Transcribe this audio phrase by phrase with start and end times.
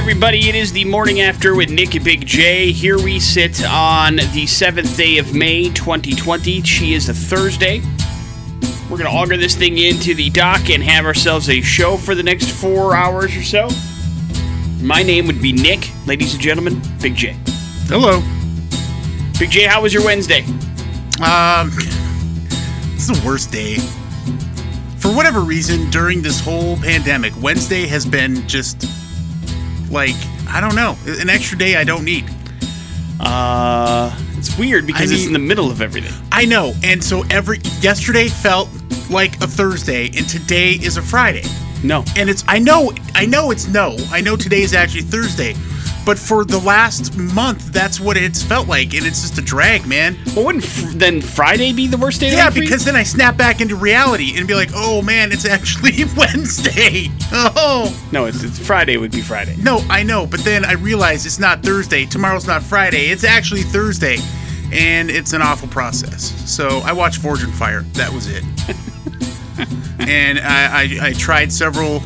[0.00, 0.48] everybody.
[0.48, 2.72] It is the morning after with Nick and Big J.
[2.72, 6.62] Here we sit on the 7th day of May, 2020.
[6.62, 7.82] She is a Thursday.
[8.84, 12.14] We're going to auger this thing into the dock and have ourselves a show for
[12.14, 13.68] the next four hours or so.
[14.80, 15.90] My name would be Nick.
[16.06, 17.36] Ladies and gentlemen, Big J.
[17.86, 18.22] Hello.
[19.38, 20.44] Big J, how was your Wednesday?
[21.22, 21.68] Um,
[22.96, 23.76] is the worst day.
[24.96, 28.86] For whatever reason, during this whole pandemic, Wednesday has been just
[29.90, 30.14] like
[30.48, 32.24] I don't know, an extra day I don't need.
[33.20, 36.12] Uh, it's weird because I it's in the middle of everything.
[36.32, 38.68] I know, and so every yesterday felt
[39.10, 41.44] like a Thursday, and today is a Friday.
[41.82, 42.04] No.
[42.16, 43.96] And it's I know I know it's no.
[44.10, 45.54] I know today is actually Thursday.
[46.10, 49.86] But for the last month, that's what it's felt like, and it's just a drag,
[49.86, 50.18] man.
[50.34, 52.64] Well, wouldn't fr- then Friday be the worst day of the Yeah, week for you?
[52.64, 57.10] because then I snap back into reality and be like, oh man, it's actually Wednesday.
[57.30, 57.96] Oh.
[58.10, 59.54] No, it's, it's Friday would be Friday.
[59.62, 62.06] No, I know, but then I realize it's not Thursday.
[62.06, 63.10] Tomorrow's not Friday.
[63.10, 64.16] It's actually Thursday.
[64.72, 66.24] And it's an awful process.
[66.52, 67.82] So I watched Forged in Fire.
[67.92, 68.42] That was it.
[70.08, 72.02] and I, I, I tried several.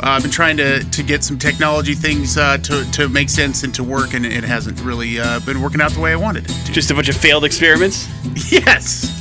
[0.00, 3.64] Uh, I've been trying to, to get some technology things uh, to, to make sense
[3.64, 6.44] and to work, and it hasn't really uh, been working out the way I wanted
[6.48, 6.72] it to.
[6.72, 8.08] Just a bunch of failed experiments?
[8.52, 9.14] Yes.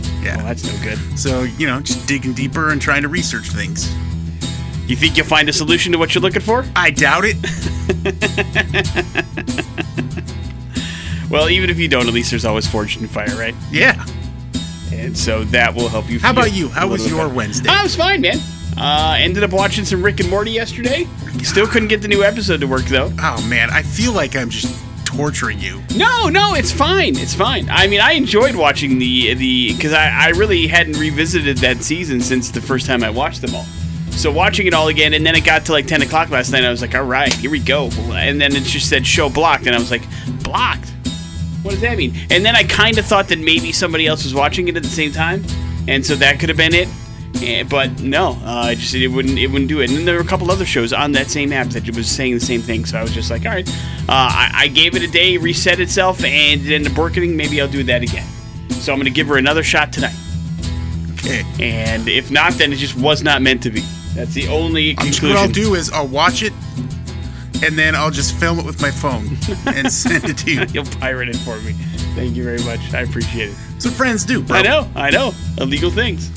[0.00, 0.36] Well, Yeah.
[0.42, 0.98] that's no good.
[1.18, 3.92] So, you know, just digging deeper and trying to research things.
[4.88, 6.64] You think you'll find a solution to what you're looking for?
[6.74, 7.36] I doubt it.
[11.30, 13.54] Well, even if you don't, at least there's always Forged in Fire, right?
[13.72, 14.04] Yeah.
[14.92, 16.20] And so that will help you.
[16.20, 16.68] How about you?
[16.68, 17.34] How was your better.
[17.34, 17.68] Wednesday?
[17.70, 18.36] I was fine, man.
[18.76, 21.06] Uh, ended up watching some Rick and Morty yesterday.
[21.42, 23.12] Still couldn't get the new episode to work though.
[23.20, 25.80] Oh man, I feel like I'm just torturing you.
[25.96, 27.16] No, no, it's fine.
[27.16, 27.68] It's fine.
[27.70, 32.20] I mean, I enjoyed watching the the because I, I really hadn't revisited that season
[32.20, 33.64] since the first time I watched them all.
[34.10, 36.64] So watching it all again, and then it got to like ten o'clock last night.
[36.64, 37.90] I was like, all right, here we go.
[38.12, 40.02] And then it just said show blocked, and I was like,
[40.42, 40.88] blocked.
[41.62, 42.14] What does that mean?
[42.30, 44.88] And then I kind of thought that maybe somebody else was watching it at the
[44.88, 45.44] same time,
[45.88, 46.88] and so that could have been it.
[47.42, 49.90] Eh, but no, uh, it just it wouldn't it wouldn't do it.
[49.90, 52.34] And then there were a couple other shows on that same app that was saying
[52.34, 52.84] the same thing.
[52.84, 53.72] So I was just like, all right, uh,
[54.08, 57.36] I, I gave it a day, reset itself, and it ended up working.
[57.36, 58.26] Maybe I'll do that again.
[58.70, 60.14] So I'm gonna give her another shot tonight.
[61.14, 61.44] Okay.
[61.60, 63.80] And if not, then it just was not meant to be.
[64.14, 65.28] That's the only I'm conclusion.
[65.30, 66.52] what I'll do is I'll watch it,
[67.64, 69.26] and then I'll just film it with my phone
[69.74, 70.64] and send it to you.
[70.72, 71.72] You'll pirate it for me.
[72.14, 72.94] Thank you very much.
[72.94, 73.56] I appreciate it.
[73.82, 74.58] What friends do, bro.
[74.58, 75.32] I know, I know.
[75.58, 76.30] Illegal things.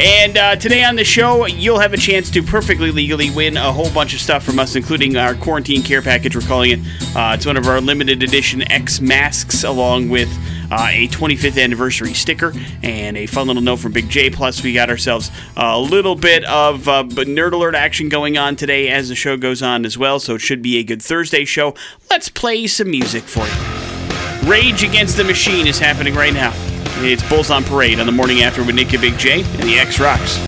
[0.00, 3.70] And uh, today on the show, you'll have a chance to perfectly legally win a
[3.70, 6.34] whole bunch of stuff from us, including our quarantine care package.
[6.34, 6.78] We're calling it.
[7.14, 10.30] Uh, it's one of our limited edition X masks, along with
[10.70, 14.30] uh, a 25th anniversary sticker and a fun little note from Big J.
[14.30, 18.88] Plus, we got ourselves a little bit of uh, nerd alert action going on today
[18.88, 20.18] as the show goes on as well.
[20.18, 21.74] So it should be a good Thursday show.
[22.08, 24.48] Let's play some music for you.
[24.50, 26.69] Rage Against the Machine is happening right now.
[27.02, 29.78] It's Bulls on Parade on the morning after with Nick and Big J and the
[29.78, 30.38] X Rocks.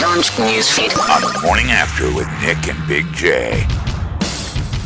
[0.00, 0.92] Launch newsfeed.
[1.08, 3.66] on the morning after with Nick and Big J.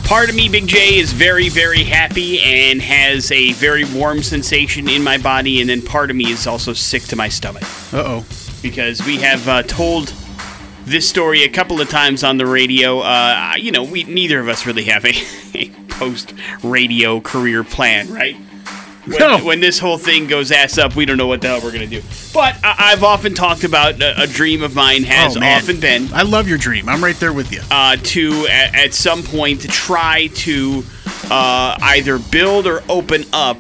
[0.06, 4.89] Part of me, Big J, is very, very happy and has a very warm sensation
[4.89, 8.03] in my body, and then part of me is also sick to my stomach Uh
[8.23, 8.25] oh.
[8.62, 10.15] because we have uh, told
[10.84, 13.00] this story a couple of times on the radio.
[13.00, 15.15] Uh, you know, we neither of us really have a,
[15.59, 18.37] a post radio career plan, right?
[19.06, 19.39] When, No.
[19.39, 21.87] when this whole thing goes ass up, we don't know what the hell we're gonna
[21.87, 22.03] do.
[22.34, 25.59] But I- I've often talked about a, a dream of mine has oh, man.
[25.62, 26.89] often been I love your dream.
[26.89, 27.61] I'm right there with you.
[27.71, 30.84] uh, to at, at some point to try to
[31.31, 33.59] uh, either build or open up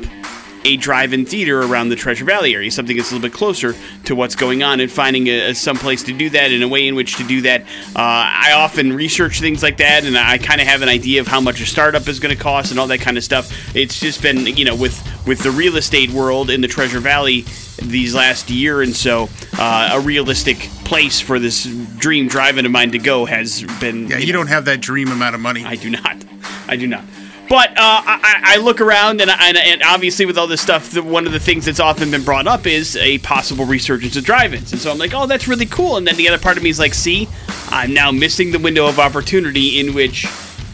[0.66, 4.16] a drive-in theater around the Treasure Valley area, something that's a little bit closer to
[4.16, 6.88] what's going on, and finding a, a some place to do that and a way
[6.88, 7.62] in which to do that.
[7.94, 8.02] Uh,
[8.48, 11.40] I often research things like that, and I kind of have an idea of how
[11.40, 13.76] much a startup is going to cost and all that kind of stuff.
[13.76, 17.44] It's just been, you know, with with the real estate world in the Treasure Valley
[17.82, 19.28] these last year and so,
[19.58, 21.64] uh, a realistic place for this
[21.98, 24.08] dream drive-in of mine to go has been.
[24.08, 25.64] Yeah, you don't have that dream amount of money.
[25.64, 26.24] I do not.
[26.66, 27.04] I do not.
[27.48, 31.02] But uh, I, I look around, and, and, and obviously, with all this stuff, the,
[31.02, 34.72] one of the things that's often been brought up is a possible resurgence of drive-ins.
[34.72, 35.96] And so I'm like, oh, that's really cool.
[35.96, 37.28] And then the other part of me is like, see,
[37.68, 40.26] I'm now missing the window of opportunity in which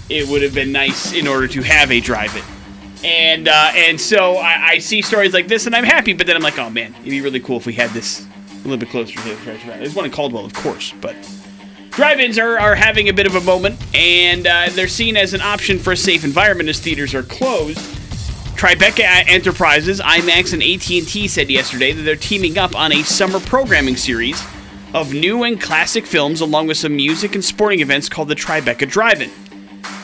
[0.09, 2.45] it would have been nice in order to have a drive-in.
[3.05, 6.13] And uh, and so I, I see stories like this, and I'm happy.
[6.13, 8.63] But then I'm like, oh man, it'd be really cool if we had this a
[8.63, 9.35] little bit closer to the
[9.79, 11.17] There's one in Caldwell, of course, but
[11.93, 15.43] Drive-ins are, are having a bit of a moment, and uh, they're seen as an
[15.43, 17.79] option for a safe environment as theaters are closed.
[18.57, 23.97] Tribeca Enterprises, IMAX, and AT&T said yesterday that they're teaming up on a summer programming
[23.97, 24.43] series
[24.95, 28.89] of new and classic films, along with some music and sporting events called the Tribeca
[28.89, 29.31] Drive-In.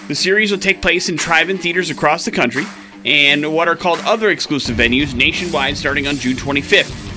[0.09, 2.65] The series will take place in drive-in theaters across the country
[3.07, 7.08] and what are called other exclusive venues nationwide starting on June 25th.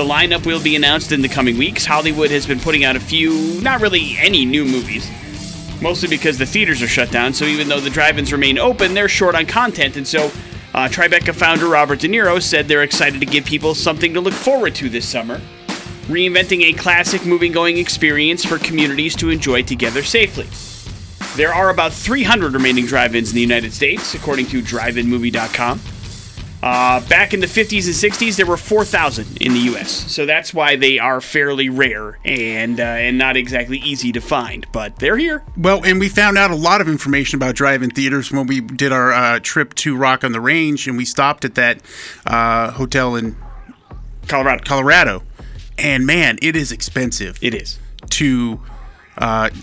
[0.00, 1.84] The lineup will be announced in the coming weeks.
[1.84, 5.06] Hollywood has been putting out a few, not really any new movies,
[5.82, 7.34] mostly because the theaters are shut down.
[7.34, 10.28] So even though the drive-ins remain open, they're short on content, and so
[10.72, 14.32] uh, Tribeca founder Robert De Niro said they're excited to give people something to look
[14.32, 15.38] forward to this summer,
[16.06, 20.48] reinventing a classic movie-going experience for communities to enjoy together safely.
[21.36, 25.78] There are about 300 remaining drive-ins in the United States, according to DriveInMovie.com.
[26.62, 30.52] Uh, back in the 50s and 60s, there were 4,000 in the U.S., so that's
[30.52, 34.66] why they are fairly rare and uh, and not exactly easy to find.
[34.72, 35.42] But they're here.
[35.56, 38.92] Well, and we found out a lot of information about drive-in theaters when we did
[38.92, 41.80] our uh, trip to Rock on the Range, and we stopped at that
[42.26, 43.36] uh, hotel in
[44.28, 44.62] Colorado.
[44.64, 45.22] Colorado.
[45.78, 47.78] And man, it is expensive It is.
[48.10, 48.60] to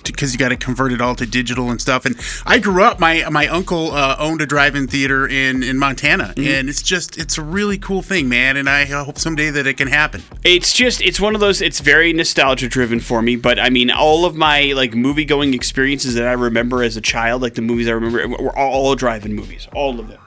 [0.04, 2.06] because you got to convert it all to digital and stuff.
[2.06, 2.16] And
[2.46, 3.00] I grew up.
[3.00, 7.38] My my uncle uh, owned a drive-in theater in in Montana, and it's just it's
[7.38, 8.58] a really cool thing, man.
[8.58, 10.22] And I hope someday that it can happen.
[10.44, 13.90] It's just it's one of those it's very nostalgia driven for me, but I mean
[13.90, 17.62] all of my like movie going experiences that I remember as a child, like the
[17.62, 20.20] movies I remember were all drive-in movies, all of them.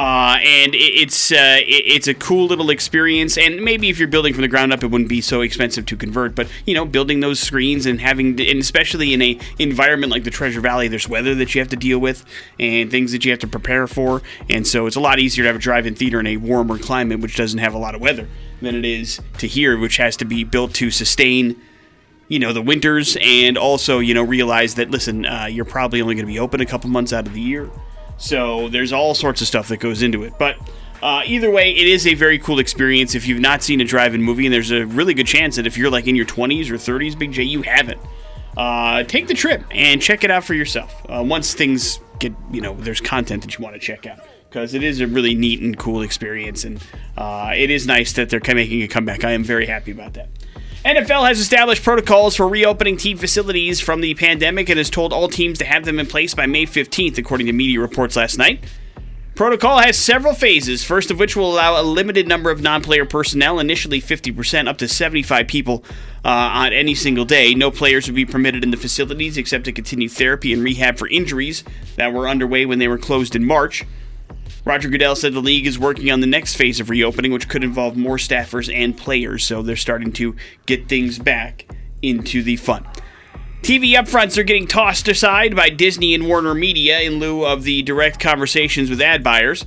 [0.00, 4.08] Uh, and it, it's uh, it, it's a cool little experience, and maybe if you're
[4.08, 6.34] building from the ground up, it wouldn't be so expensive to convert.
[6.34, 10.30] But you know, building those screens and having, and especially in a environment like the
[10.30, 12.24] Treasure Valley, there's weather that you have to deal with
[12.58, 15.48] and things that you have to prepare for, and so it's a lot easier to
[15.48, 18.26] have a drive-in theater in a warmer climate, which doesn't have a lot of weather,
[18.62, 21.60] than it is to here, which has to be built to sustain
[22.26, 26.14] you know the winters and also you know realize that listen uh, you're probably only
[26.14, 27.68] going to be open a couple months out of the year
[28.20, 30.34] so there's all sorts of stuff that goes into it.
[30.38, 30.56] But
[31.02, 34.22] uh, either way it is a very cool experience if you've not seen a drive-in
[34.22, 36.74] movie and there's a really good chance that if you're like in your 20s or
[36.74, 38.00] 30s big j you haven't
[38.56, 40.94] uh, take the trip and check it out for yourself.
[41.08, 44.18] Uh, once things get you know there's content that you want to check out
[44.50, 46.84] because it is a really neat and cool experience and
[47.16, 49.24] uh, it is nice that they're making a comeback.
[49.24, 50.28] I am very happy about that
[50.84, 55.28] NFL has established protocols for reopening team facilities from the pandemic and has told all
[55.28, 58.64] teams to have them in place by May 15th, according to media reports last night.
[59.34, 63.04] Protocol has several phases, first of which will allow a limited number of non player
[63.04, 65.84] personnel, initially 50%, up to 75 people
[66.24, 67.54] uh, on any single day.
[67.54, 71.08] No players would be permitted in the facilities except to continue therapy and rehab for
[71.08, 71.62] injuries
[71.96, 73.84] that were underway when they were closed in March.
[74.64, 77.64] Roger Goodell said the league is working on the next phase of reopening, which could
[77.64, 80.36] involve more staffers and players, so they're starting to
[80.66, 81.66] get things back
[82.02, 82.86] into the fun.
[83.62, 87.82] TV upfronts are getting tossed aside by Disney and Warner Media in lieu of the
[87.82, 89.66] direct conversations with ad buyers.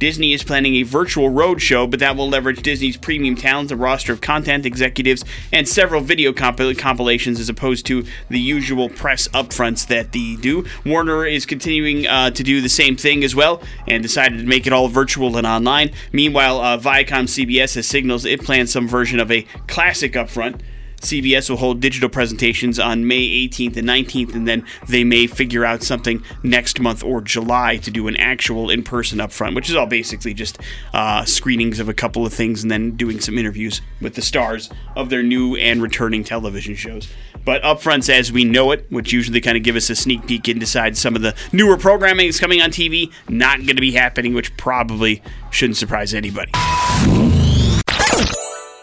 [0.00, 4.14] Disney is planning a virtual roadshow, but that will leverage Disney's premium talent, a roster
[4.14, 9.86] of content executives, and several video compil- compilations as opposed to the usual press upfronts
[9.88, 10.64] that they do.
[10.86, 14.66] Warner is continuing uh, to do the same thing as well and decided to make
[14.66, 15.90] it all virtual and online.
[16.12, 20.62] Meanwhile, uh, Viacom CBS has signals it plans some version of a classic upfront.
[21.00, 25.64] CBS will hold digital presentations on May 18th and 19th, and then they may figure
[25.64, 29.76] out something next month or July to do an actual in person upfront, which is
[29.76, 30.58] all basically just
[30.92, 34.70] uh, screenings of a couple of things and then doing some interviews with the stars
[34.94, 37.08] of their new and returning television shows.
[37.44, 40.48] But upfronts as we know it, which usually kind of give us a sneak peek
[40.48, 44.34] inside some of the newer programming that's coming on TV, not going to be happening,
[44.34, 46.52] which probably shouldn't surprise anybody.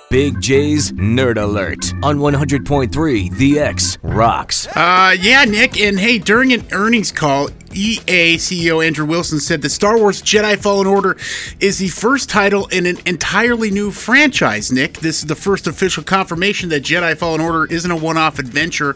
[0.09, 4.65] Big J's Nerd Alert on 100.3 The X Rocks.
[4.67, 5.77] Uh, yeah, Nick.
[5.81, 10.57] And hey, during an earnings call, EA CEO Andrew Wilson said that Star Wars Jedi
[10.57, 11.17] Fallen Order
[11.59, 14.99] is the first title in an entirely new franchise, Nick.
[14.99, 18.95] This is the first official confirmation that Jedi Fallen Order isn't a one off adventure.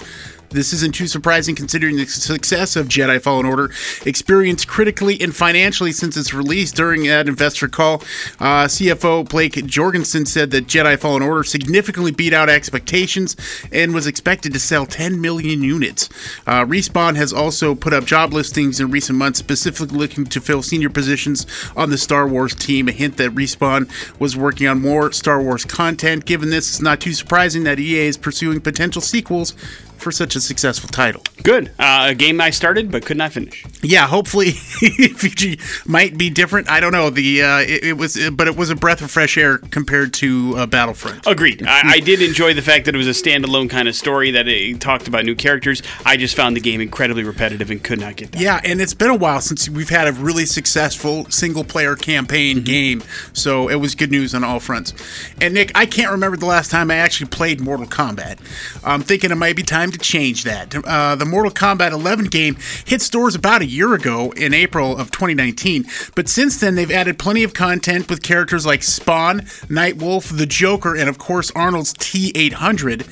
[0.51, 3.71] This isn't too surprising considering the success of Jedi Fallen Order,
[4.05, 6.73] experienced critically and financially since its release.
[6.73, 8.03] During that investor call,
[8.39, 13.37] uh, CFO Blake Jorgensen said that Jedi Fallen Order significantly beat out expectations
[13.71, 16.09] and was expected to sell 10 million units.
[16.45, 20.61] Uh, Respawn has also put up job listings in recent months, specifically looking to fill
[20.61, 22.89] senior positions on the Star Wars team.
[22.89, 23.89] A hint that Respawn
[24.19, 26.25] was working on more Star Wars content.
[26.25, 29.55] Given this, it's not too surprising that EA is pursuing potential sequels
[30.01, 31.23] for such a successful title.
[31.43, 31.71] Good.
[31.79, 33.63] Uh, a game I started but could not finish.
[33.81, 36.69] Yeah, hopefully Fiji might be different.
[36.69, 37.09] I don't know.
[37.09, 40.55] The uh, it, it was, but it was a breath of fresh air compared to
[40.57, 41.25] uh, Battlefront.
[41.25, 41.65] Agreed.
[41.65, 44.47] I, I did enjoy the fact that it was a standalone kind of story that
[44.47, 45.81] it talked about new characters.
[46.05, 48.35] I just found the game incredibly repetitive and could not get.
[48.39, 52.63] Yeah, and it's been a while since we've had a really successful single player campaign
[52.63, 53.03] game,
[53.33, 54.93] so it was good news on all fronts.
[55.39, 58.39] And Nick, I can't remember the last time I actually played Mortal Kombat.
[58.83, 60.73] I'm thinking it might be time to change that.
[60.75, 65.11] Uh, the Mortal Kombat 11 game hit stores about a year ago in April of
[65.11, 70.45] 2019, but since then they've added plenty of content with characters like Spawn, Nightwolf, the
[70.45, 73.07] Joker, and of course Arnold's T800,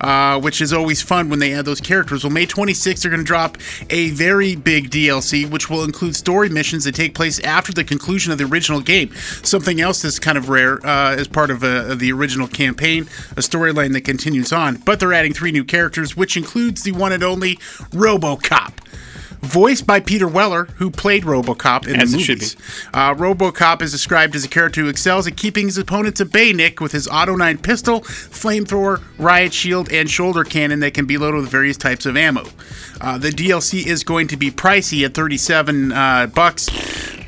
[0.00, 2.24] uh, which is always fun when they add those characters.
[2.24, 3.58] Well, May 26th they're going to drop
[3.90, 8.32] a very big DLC, which will include story missions that take place after the conclusion
[8.32, 9.14] of the original game.
[9.42, 13.02] Something else that's kind of rare uh, as part of, uh, of the original campaign,
[13.32, 14.76] a storyline that continues on.
[14.76, 17.56] But they're adding three new characters, which includes the one and only
[17.92, 18.72] RoboCop.
[19.42, 22.56] Voiced by Peter Weller, who played RoboCop in As the movies.
[22.94, 26.54] Uh, RoboCop is described as a character who excels at keeping his opponents at bay,
[26.54, 31.18] Nick, with his Auto 9 pistol, flamethrower, riot shield, and shoulder cannon that can be
[31.18, 32.44] loaded with various types of ammo.
[33.02, 36.70] Uh, the DLC is going to be pricey at 37 uh, bucks.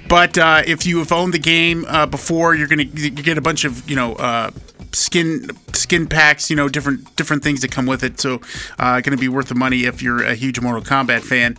[0.09, 3.43] But uh, if you have owned the game uh, before, you're gonna you get a
[3.43, 4.53] bunch of you know uh,
[4.93, 8.21] skin skin packs, you know different different things that come with it.
[8.21, 8.41] So
[8.79, 11.57] uh, going to be worth the money if you're a huge Mortal Kombat fan.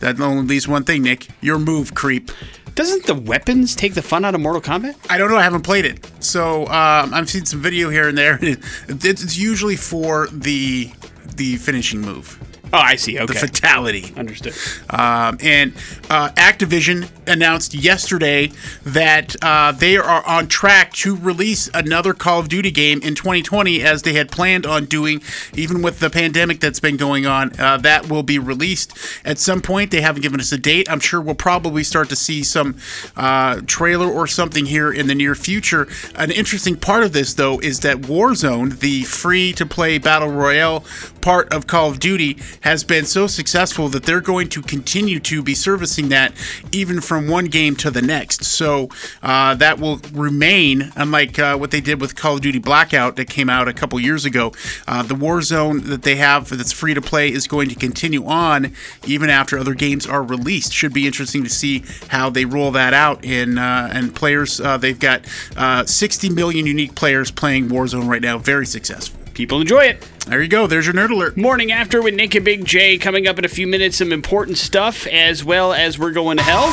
[0.00, 1.28] That only leaves one thing, Nick.
[1.40, 2.30] Your move, creep.
[2.74, 4.96] Doesn't the weapons take the fun out of Mortal Kombat?
[5.10, 5.36] I don't know.
[5.36, 8.38] I haven't played it, so um, I've seen some video here and there.
[8.88, 10.90] It's usually for the
[11.36, 12.38] the finishing move,
[12.72, 13.18] Oh, I see.
[13.18, 13.34] Okay.
[13.34, 14.14] the fatality.
[14.16, 14.54] Understood.
[14.88, 15.74] Um, and
[16.08, 18.50] uh, Activision announced yesterday
[18.82, 23.82] that uh, they are on track to release another Call of Duty game in 2020,
[23.82, 25.22] as they had planned on doing,
[25.54, 27.52] even with the pandemic that's been going on.
[27.60, 29.90] Uh, that will be released at some point.
[29.90, 30.90] They haven't given us a date.
[30.90, 32.76] I'm sure we'll probably start to see some
[33.16, 35.88] uh, trailer or something here in the near future.
[36.14, 40.84] An interesting part of this, though, is that Warzone, the free to play battle royale
[41.20, 45.42] part of Call of Duty, has been so successful that they're going to continue to
[45.42, 46.32] be servicing that
[46.72, 48.44] even from one game to the next.
[48.44, 48.88] So
[49.22, 53.28] uh, that will remain, unlike uh, what they did with Call of Duty Blackout that
[53.28, 54.52] came out a couple years ago.
[54.86, 58.72] Uh, the Warzone that they have that's free to play is going to continue on
[59.06, 60.72] even after other games are released.
[60.72, 63.24] Should be interesting to see how they roll that out.
[63.24, 65.26] In uh, and players, uh, they've got
[65.56, 68.38] uh, 60 million unique players playing Warzone right now.
[68.38, 69.21] Very successful.
[69.34, 70.00] People enjoy it.
[70.26, 70.66] There you go.
[70.66, 71.36] There's your nerd alert.
[71.36, 73.96] Morning after with Nick and Big J coming up in a few minutes.
[73.96, 76.64] Some important stuff as well as we're going to hell.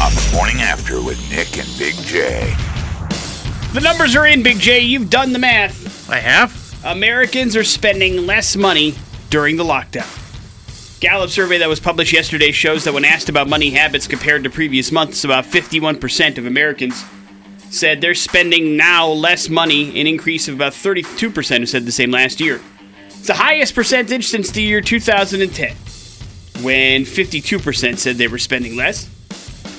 [0.00, 2.54] On the morning after with Nick and Big J.
[3.72, 4.80] The numbers are in, Big J.
[4.80, 6.10] You've done the math.
[6.10, 6.60] I have.
[6.84, 8.94] Americans are spending less money
[9.30, 10.18] during the lockdown.
[11.00, 14.50] Gallup survey that was published yesterday shows that when asked about money habits compared to
[14.50, 17.04] previous months, about 51% of Americans
[17.72, 22.10] said they're spending now less money, an increase of about 32% who said the same
[22.10, 22.60] last year.
[23.08, 25.74] It's the highest percentage since the year 2010,
[26.62, 29.08] when 52% said they were spending less.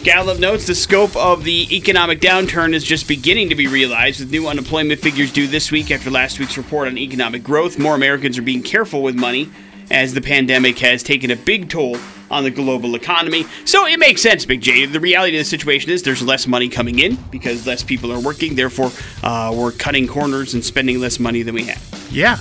[0.04, 4.32] Gallup notes the scope of the economic downturn is just beginning to be realized, with
[4.32, 7.80] new unemployment figures due this week after last week's report on economic growth.
[7.80, 9.50] More Americans are being careful with money
[9.92, 11.98] as the pandemic has taken a big toll
[12.32, 13.46] on the global economy.
[13.66, 14.86] So it makes sense, Big J.
[14.86, 18.20] The reality of the situation is there's less money coming in because less people are
[18.20, 18.56] working.
[18.56, 18.92] Therefore,
[19.24, 22.08] uh, we're cutting corners and spending less money than we have.
[22.12, 22.38] Yeah.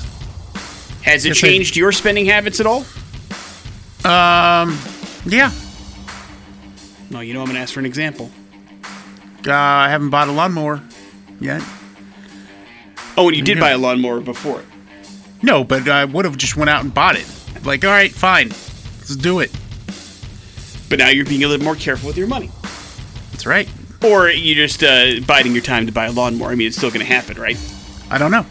[1.03, 2.85] Has it I- changed your spending habits at all?
[4.05, 4.79] Um.
[5.27, 5.51] Yeah.
[7.11, 8.31] No, you know I'm going to ask for an example.
[9.47, 10.81] Uh, I haven't bought a lawnmower
[11.41, 11.63] yet.
[13.17, 14.67] Oh, and you did buy a lawnmower before it.
[15.43, 17.27] No, but I would have just went out and bought it.
[17.65, 19.51] Like, all right, fine, let's do it.
[20.93, 22.51] But now you're being a little more careful with your money.
[23.31, 23.67] That's right.
[24.05, 26.49] Or you're just uh, biding your time to buy a lawnmower.
[26.51, 27.57] I mean, it's still going to happen, right?
[28.11, 28.45] I don't know.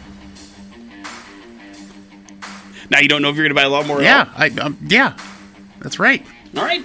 [2.90, 4.02] Now you don't know if you're going to buy a lawnmower.
[4.02, 5.16] Yeah, I um, yeah,
[5.78, 6.26] that's right.
[6.56, 6.64] all?
[6.64, 6.84] Right.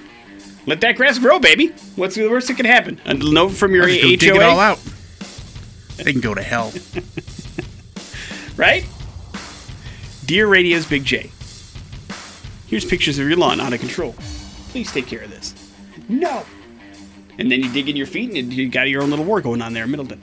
[0.68, 1.70] Let that grass grow, baby.
[1.96, 3.02] What's the worst that can happen?
[3.06, 4.80] A note from your I'll just go HOA, dig it all out.
[5.96, 6.72] They can go to hell.
[8.58, 8.86] right?
[10.24, 11.32] Dear Radio's Big J,
[12.68, 14.14] here's pictures of your lawn out of control.
[14.78, 15.56] Please take care of this.
[16.08, 16.46] No.
[17.40, 19.60] And then you dig in your feet and you got your own little war going
[19.60, 20.22] on there in Middleton.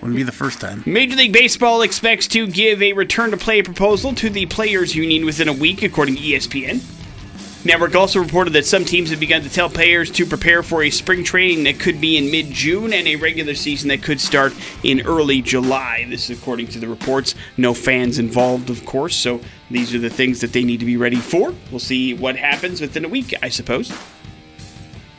[0.00, 0.82] Wouldn't be the first time.
[0.86, 5.26] Major League Baseball expects to give a return to play proposal to the players union
[5.26, 7.03] within a week, according to ESPN.
[7.64, 10.90] Network also reported that some teams have begun to tell players to prepare for a
[10.90, 14.52] spring training that could be in mid June and a regular season that could start
[14.82, 16.04] in early July.
[16.10, 17.34] This is according to the reports.
[17.56, 19.40] No fans involved, of course, so
[19.70, 21.54] these are the things that they need to be ready for.
[21.70, 23.88] We'll see what happens within a week, I suppose.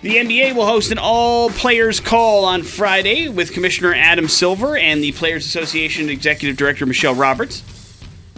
[0.03, 5.01] The NBA will host an all players call on Friday with Commissioner Adam Silver and
[5.01, 7.63] the Players Association Executive Director Michelle Roberts.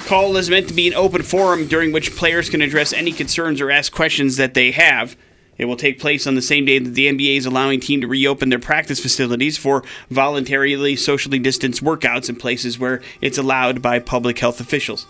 [0.08, 3.60] Call is meant to be an open forum during which players can address any concerns
[3.60, 5.18] or ask questions that they have.
[5.58, 8.08] It will take place on the same day that the NBA is allowing team to
[8.08, 14.00] reopen their practice facilities for voluntarily socially distanced workouts in places where it's allowed by
[14.00, 15.08] public health officials.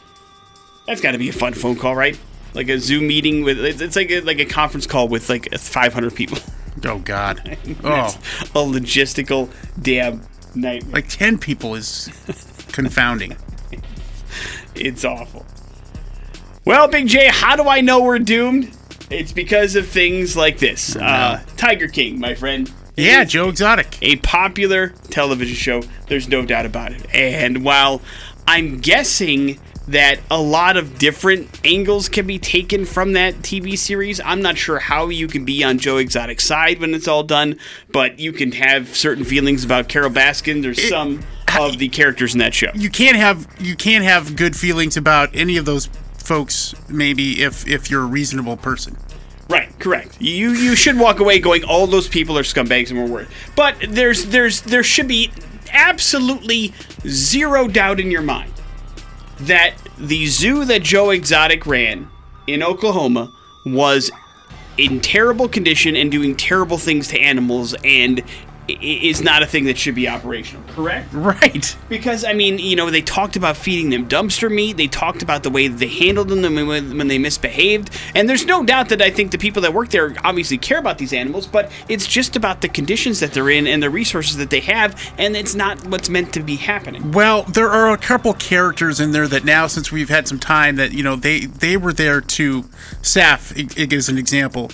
[0.87, 2.17] That's got to be a fun phone call, right?
[2.55, 6.15] Like a Zoom meeting with it's like a, like a conference call with like 500
[6.15, 6.39] people.
[6.85, 7.57] Oh God.
[7.83, 8.17] Oh,
[8.55, 10.23] a logistical damn
[10.55, 10.91] nightmare.
[10.93, 12.09] like ten people is
[12.71, 13.35] confounding.
[14.77, 15.45] It's awful.
[16.65, 18.75] Well, Big J, how do I know we're doomed?
[19.09, 20.95] It's because of things like this.
[20.95, 22.71] Uh, Tiger King, my friend.
[22.97, 23.97] Yeah, Joe Exotic.
[24.01, 25.81] A popular television show.
[26.07, 27.05] There's no doubt about it.
[27.13, 28.01] And while
[28.47, 34.19] I'm guessing that a lot of different angles can be taken from that TV series,
[34.19, 37.57] I'm not sure how you can be on Joe Exotic's side when it's all done,
[37.93, 40.61] but you can have certain feelings about Carole Baskin.
[40.61, 41.23] There's some
[41.59, 42.71] of the characters in that show.
[42.73, 45.87] You can't have you can't have good feelings about any of those
[46.17, 46.75] folks.
[46.89, 48.97] Maybe if if you're a reasonable person.
[49.49, 50.21] Right, correct.
[50.21, 53.29] You you should walk away going, all those people are scumbags and we're worried.
[53.55, 55.31] But there's there's there should be
[55.71, 56.73] absolutely
[57.07, 58.51] zero doubt in your mind
[59.39, 62.09] that the zoo that Joe Exotic ran
[62.45, 63.31] in Oklahoma
[63.65, 64.11] was
[64.77, 68.23] in terrible condition and doing terrible things to animals and
[68.67, 70.63] is not a thing that should be operational.
[70.69, 71.11] Correct?
[71.13, 71.75] Right.
[71.89, 74.77] Because I mean, you know, they talked about feeding them dumpster meat.
[74.77, 77.89] They talked about the way that they handled them when, when they misbehaved.
[78.15, 80.97] And there's no doubt that I think the people that work there obviously care about
[80.97, 84.49] these animals, but it's just about the conditions that they're in and the resources that
[84.49, 87.11] they have, and it's not what's meant to be happening.
[87.11, 90.75] Well, there are a couple characters in there that now, since we've had some time,
[90.77, 92.63] that you know they they were there to
[93.01, 94.71] Saf as an example,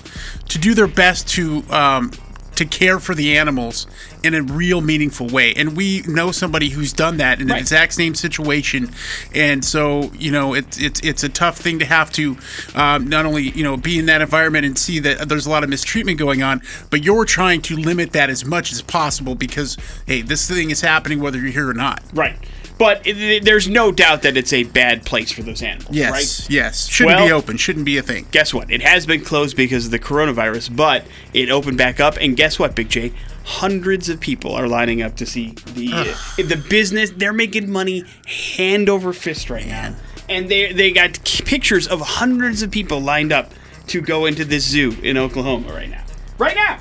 [0.50, 2.12] to do their best to um,
[2.56, 3.88] to care for the animals
[4.24, 5.54] in a real meaningful way.
[5.54, 8.92] And we know somebody who's done that in the exact same situation.
[9.34, 12.38] And so you know it's it's it's a tough thing to have to
[12.76, 15.64] um, not only you know be in that environment and see that there's a lot
[15.64, 19.78] of mistreatment going on, but you're trying to limit that as much as possible because
[20.08, 22.02] hey, this thing is happening whether you're here or not.
[22.14, 22.38] Right.
[22.78, 25.96] But it, there's no doubt that it's a bad place for those animals.
[25.96, 26.50] Yes, Right?
[26.50, 26.88] yes.
[26.88, 27.58] Shouldn't be open.
[27.58, 28.28] Shouldn't be a thing.
[28.32, 28.72] guess what?
[28.72, 32.18] It has been closed because of the coronavirus, but it opened back up.
[32.20, 33.14] And guess what, Big J?
[33.46, 36.04] Hundreds of people are lining up to see the uh,
[36.38, 37.12] the business.
[37.12, 39.96] They're making money hand over fist right now,
[40.30, 43.52] and they they got pictures of hundreds of people lined up
[43.88, 46.04] to go into this zoo in Oklahoma right now.
[46.38, 46.80] Right now,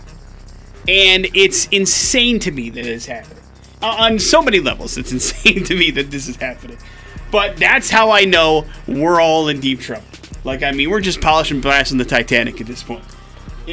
[0.86, 3.41] and it's insane to me that it's happening
[3.82, 4.96] on so many levels.
[4.96, 6.78] It's insane to me that this is happening.
[7.30, 10.04] But that's how I know we're all in deep trouble.
[10.44, 13.04] Like, I mean, we're just polishing blasting the Titanic at this point.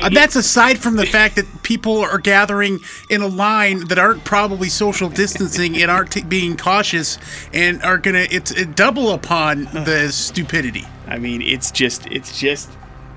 [0.01, 4.23] Uh, that's aside from the fact that people are gathering in a line that aren't
[4.23, 7.17] probably social distancing and aren't t- being cautious
[7.53, 10.85] and are gonna it's it double upon the stupidity.
[11.07, 12.69] I mean, it's just it's just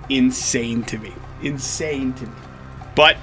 [0.09, 1.13] insane to me.
[1.43, 2.33] Insane to me.
[2.95, 3.19] But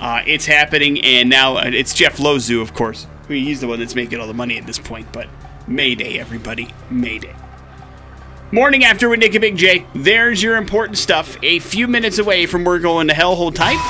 [0.00, 3.06] uh, it's happening, and now uh, it's Jeff Lozu, of course.
[3.24, 5.12] I mean, he's the one that's making all the money at this point.
[5.12, 5.28] But
[5.66, 7.34] Mayday, everybody, Mayday.
[8.52, 9.86] Morning after with Nick and Big J.
[9.94, 11.36] There's your important stuff.
[11.42, 13.34] A few minutes away from we're going to hell.
[13.34, 13.80] Hold tight.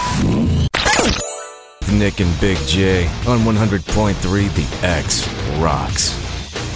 [1.92, 5.28] Nick and Big J on 100.3 The X
[5.60, 6.24] Rocks.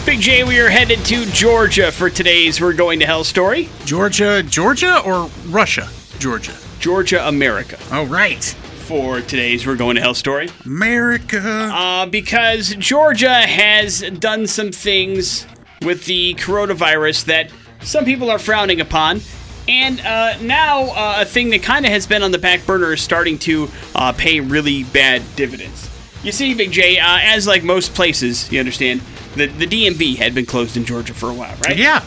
[0.04, 3.68] Big J, we are headed to Georgia for today's We're Going to Hell story.
[3.84, 5.88] Georgia, Georgia or Russia?
[6.18, 6.54] Georgia.
[6.78, 7.78] Georgia, America.
[7.90, 8.54] Oh right.
[8.88, 10.48] For today's We're Going to Hell story.
[10.64, 11.42] America.
[11.44, 15.46] Uh, because Georgia has done some things
[15.82, 17.50] with the coronavirus that
[17.82, 19.20] some people are frowning upon.
[19.68, 22.94] And uh, now, uh, a thing that kind of has been on the back burner
[22.94, 25.90] is starting to uh, pay really bad dividends.
[26.22, 29.02] You see, Big J, uh, as like most places, you understand,
[29.34, 31.76] the, the DMV had been closed in Georgia for a while, right?
[31.76, 32.02] yeah.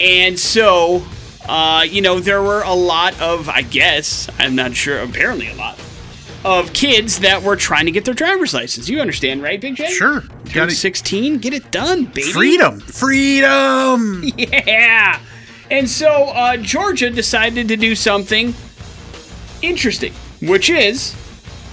[0.00, 1.04] And so,
[1.46, 5.54] uh, you know, there were a lot of, I guess, I'm not sure, apparently a
[5.54, 5.78] lot,
[6.46, 8.88] of kids that were trying to get their driver's license.
[8.88, 9.90] You understand, right, Big J?
[9.90, 10.20] Sure.
[10.20, 10.76] Turn Got it.
[10.76, 12.22] 16, get it done, baby.
[12.22, 12.80] Freedom.
[12.80, 14.22] Freedom.
[14.36, 15.20] Yeah.
[15.68, 18.54] And so, uh, Georgia decided to do something
[19.60, 21.16] interesting, which is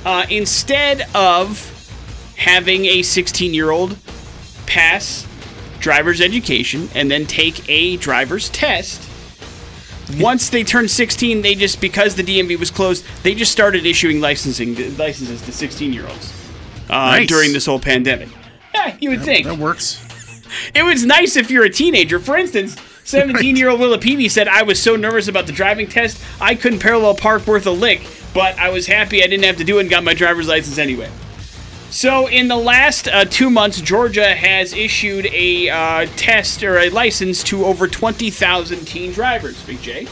[0.06, 1.70] uh, instead of
[2.36, 3.96] having a 16 year old
[4.66, 5.28] pass
[5.80, 9.08] driver's education and then take a driver's test,
[10.18, 14.20] Once they turned 16, they just because the DMV was closed, they just started issuing
[14.20, 16.34] licensing licenses to 16 year olds
[16.90, 17.28] uh, Nice.
[17.30, 18.30] during this whole pandemic.
[18.76, 20.02] Yeah, you would think That works.
[20.74, 22.20] it was nice if you're a teenager.
[22.20, 25.88] For instance, 17 year old Willa Peavy said, I was so nervous about the driving
[25.88, 28.02] test, I couldn't parallel park worth a lick,
[28.34, 30.80] but I was happy I didn't have to do it and got my driver's license
[30.80, 31.10] anyway.
[31.94, 36.90] So, in the last uh, two months, Georgia has issued a uh, test or a
[36.90, 40.08] license to over 20,000 teen drivers, Big J.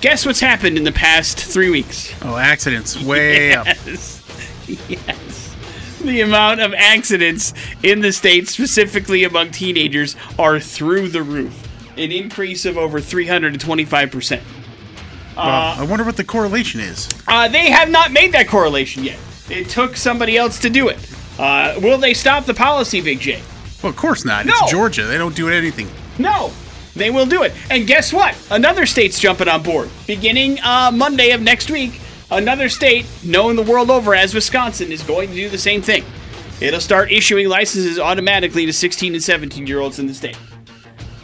[0.00, 2.12] Guess what's happened in the past three weeks?
[2.22, 3.66] Oh, accidents way up.
[3.66, 4.66] Yes.
[4.88, 5.54] Yes.
[6.02, 11.68] The amount of accidents in the state, specifically among teenagers, are through the roof.
[11.96, 14.40] An increase of over 325%.
[15.36, 17.08] Well, I wonder what the correlation is.
[17.28, 19.20] Uh, they have not made that correlation yet.
[19.48, 20.98] It took somebody else to do it.
[21.38, 23.42] Uh, will they stop the policy, Big J?
[23.82, 24.46] Well, of course not.
[24.46, 24.52] No.
[24.56, 25.04] It's Georgia.
[25.04, 25.88] They don't do anything.
[26.18, 26.52] No,
[26.94, 27.52] they will do it.
[27.70, 28.36] And guess what?
[28.50, 29.90] Another state's jumping on board.
[30.06, 32.00] Beginning uh, Monday of next week,
[32.30, 36.04] another state, known the world over as Wisconsin, is going to do the same thing.
[36.60, 40.38] It'll start issuing licenses automatically to 16 and 17 year olds in the state.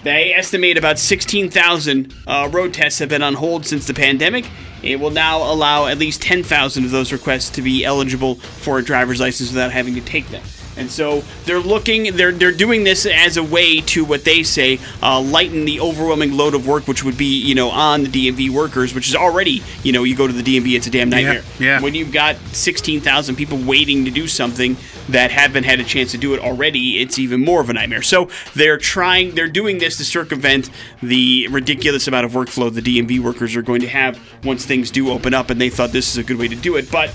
[0.02, 4.46] They estimate about 16,000 uh, road tests have been on hold since the pandemic.
[4.82, 8.84] It will now allow at least 10,000 of those requests to be eligible for a
[8.84, 10.42] driver's license without having to take them.
[10.78, 14.78] And so they're looking, they're they're doing this as a way to what they say
[15.02, 18.50] uh, lighten the overwhelming load of work, which would be you know on the DMV
[18.50, 21.42] workers, which is already you know you go to the DMV, it's a damn nightmare.
[21.58, 21.80] yeah.
[21.80, 24.76] When you've got 16,000 people waiting to do something
[25.08, 28.02] that haven't had a chance to do it already, it's even more of a nightmare.
[28.02, 30.70] So they're trying, they're doing this to circumvent
[31.02, 35.10] the ridiculous amount of workflow the DMV workers are going to have once things do
[35.10, 36.90] open up, and they thought this is a good way to do it.
[36.90, 37.12] But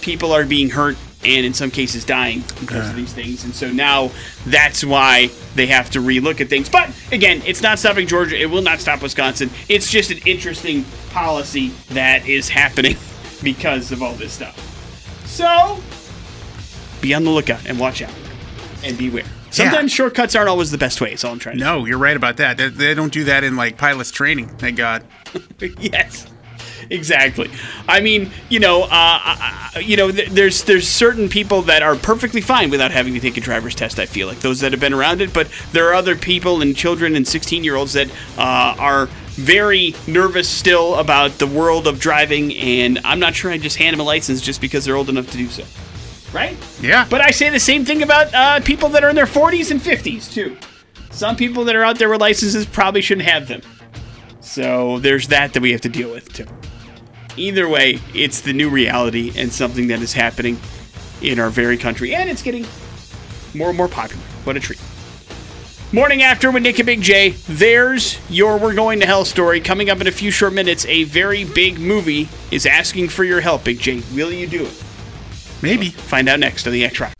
[0.00, 3.44] people are being hurt and in some cases dying because of these things.
[3.44, 4.10] And so now
[4.46, 6.68] that's why they have to relook at things.
[6.68, 8.40] But again, it's not stopping Georgia.
[8.40, 9.50] It will not stop Wisconsin.
[9.68, 12.96] It's just an interesting policy that is happening
[13.42, 14.58] because of all this stuff.
[15.26, 15.80] So
[17.00, 18.12] be on the lookout and watch out
[18.82, 19.24] and beware.
[19.50, 21.12] Sometimes shortcuts aren't always the best way.
[21.12, 22.56] Is all I'm trying to No, you're right about that.
[22.56, 24.48] They, they don't do that in like pilots training.
[24.48, 25.04] Thank God.
[25.78, 26.26] yes
[26.90, 27.50] exactly
[27.88, 31.96] i mean you know uh, uh, you know th- there's there's certain people that are
[31.96, 34.80] perfectly fine without having to take a driver's test i feel like those that have
[34.80, 38.08] been around it but there are other people and children and 16 year olds that
[38.38, 43.58] uh, are very nervous still about the world of driving and i'm not sure i
[43.58, 45.64] just hand them a license just because they're old enough to do so
[46.32, 47.06] right Yeah.
[47.08, 49.80] but I say the same thing about uh, people that are in their 40s and
[49.80, 50.56] 50s, too.
[51.12, 53.60] Some people that are out there with licenses probably shouldn't have them.
[54.40, 56.46] So there's that that we have to deal with, too.
[57.36, 60.58] Either way, it's the new reality and something that is happening
[61.20, 62.66] in our very country, and it's getting
[63.54, 64.22] more and more popular.
[64.44, 64.80] What a treat.
[65.92, 67.30] Morning after with Nick and Big J.
[67.48, 69.60] There's your We're Going to Hell story.
[69.60, 73.40] Coming up in a few short minutes, a very big movie is asking for your
[73.40, 74.02] help, Big J.
[74.12, 74.84] Will you do it?
[75.62, 75.90] Maybe.
[75.90, 77.13] Find out next on the X Rock.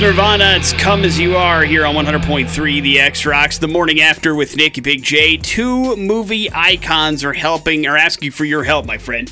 [0.00, 0.54] It's Nirvana.
[0.56, 3.58] It's Come As You Are here on 100.3 The X Rocks.
[3.58, 5.36] The morning after with Nick and Big J.
[5.36, 9.30] Two movie icons are helping, are asking for your help, my friend,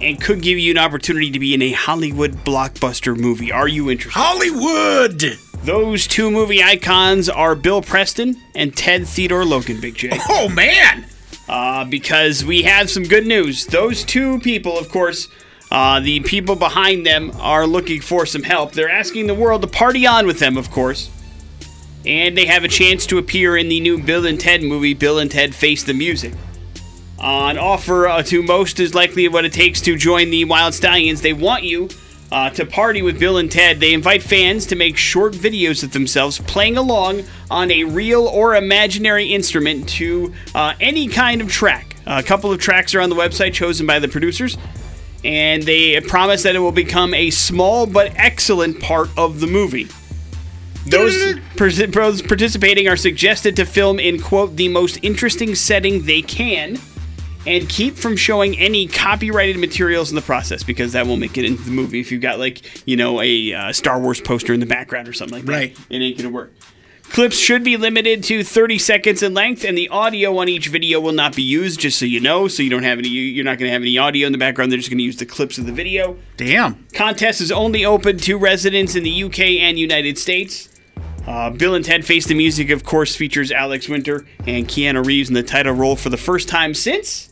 [0.00, 3.50] and could give you an opportunity to be in a Hollywood blockbuster movie.
[3.50, 4.16] Are you interested?
[4.16, 5.40] Hollywood.
[5.64, 10.10] Those two movie icons are Bill Preston and Ted Theodore Logan, Big J.
[10.28, 11.04] Oh man.
[11.48, 13.66] uh, because we have some good news.
[13.66, 15.26] Those two people, of course,
[15.70, 18.72] uh, the people behind them are looking for some help.
[18.72, 21.10] They're asking the world to party on with them, of course.
[22.04, 25.18] And they have a chance to appear in the new Bill and Ted movie, Bill
[25.18, 26.32] and Ted Face the Music.
[27.18, 31.22] On offer uh, to most is likely what it takes to join the Wild Stallions.
[31.22, 31.88] They want you
[32.30, 33.80] uh, to party with Bill and Ted.
[33.80, 38.54] They invite fans to make short videos of themselves playing along on a real or
[38.54, 41.96] imaginary instrument to uh, any kind of track.
[42.06, 44.56] A couple of tracks are on the website chosen by the producers,
[45.26, 49.88] and they promise that it will become a small but excellent part of the movie.
[50.86, 51.14] Those
[51.56, 56.78] partic- those participating are suggested to film in, quote, the most interesting setting they can
[57.44, 61.44] and keep from showing any copyrighted materials in the process because that won't make it
[61.44, 64.60] into the movie if you've got, like, you know, a uh, Star Wars poster in
[64.60, 65.52] the background or something like that.
[65.52, 65.78] Right.
[65.90, 66.52] It ain't going to work.
[67.10, 71.00] Clips should be limited to 30 seconds in length, and the audio on each video
[71.00, 72.46] will not be used, just so you know.
[72.48, 74.70] So you don't have any, you're not going to have any audio in the background.
[74.70, 76.18] They're just going to use the clips of the video.
[76.36, 76.86] Damn.
[76.92, 80.68] Contest is only open to residents in the UK and United States.
[81.26, 85.28] Uh, Bill and Ted Face the Music, of course, features Alex Winter and Keanu Reeves
[85.28, 87.30] in the title role for the first time since.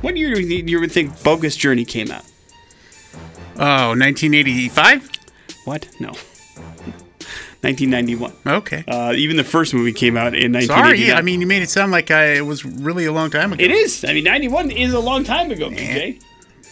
[0.00, 2.24] What year do you would think Bogus Journey came out?
[3.56, 5.10] Oh, 1985.
[5.64, 5.88] What?
[6.00, 6.12] No.
[7.64, 8.32] 1991.
[8.58, 8.84] Okay.
[8.86, 10.96] Uh, even the first movie came out in 1989.
[11.08, 13.52] Sorry, I mean, you made it sound like I, it was really a long time
[13.52, 13.62] ago.
[13.62, 14.04] it is.
[14.04, 16.22] I mean, 91 is a long time ago, BJ.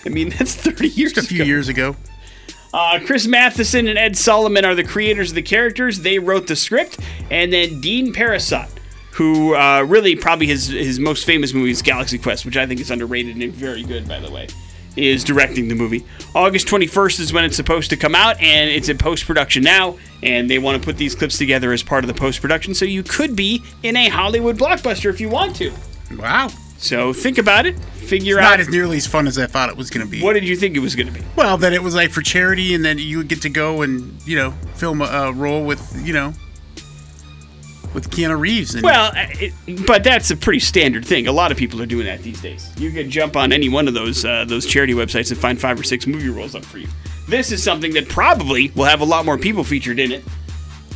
[0.04, 1.46] I mean, that's 30 years Just a few ago.
[1.48, 1.96] years ago.
[2.74, 6.00] Uh, Chris Matheson and Ed Solomon are the creators of the characters.
[6.00, 6.98] They wrote the script,
[7.30, 8.68] and then Dean Parisot,
[9.12, 12.80] who uh, really probably his his most famous movie is Galaxy Quest, which I think
[12.80, 14.48] is underrated and very good, by the way,
[14.96, 16.04] is directing the movie.
[16.34, 19.96] August 21st is when it's supposed to come out, and it's in post production now.
[20.22, 22.84] And they want to put these clips together as part of the post production, so
[22.84, 25.72] you could be in a Hollywood blockbuster if you want to.
[26.16, 26.48] Wow.
[26.78, 27.78] So think about it.
[27.78, 30.10] Figure Not out Not as nearly as fun as I thought it was going to
[30.10, 30.20] be.
[30.20, 31.24] what did you think it was going to be.
[31.36, 34.20] Well, that it was like for charity, and then you would get to go and
[34.26, 36.34] you know film a, a role with you know
[37.94, 38.74] with Keanu Reeves.
[38.74, 39.52] And Well, it,
[39.86, 41.26] but that's a pretty standard thing.
[41.26, 42.72] A lot of people are doing that these days.
[42.78, 45.78] You can jump on any one of those uh, those charity websites and find five
[45.78, 46.88] or six movie roles up for you.
[47.28, 50.24] This is something that probably will have a lot more people featured in it,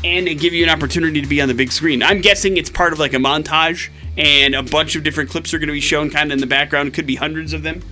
[0.04, 2.02] and it give you an opportunity to be on the big screen.
[2.02, 5.58] I'm guessing it's part of like a montage, and a bunch of different clips are
[5.58, 6.88] going to be shown kind of in the background.
[6.88, 7.82] It could be hundreds of them,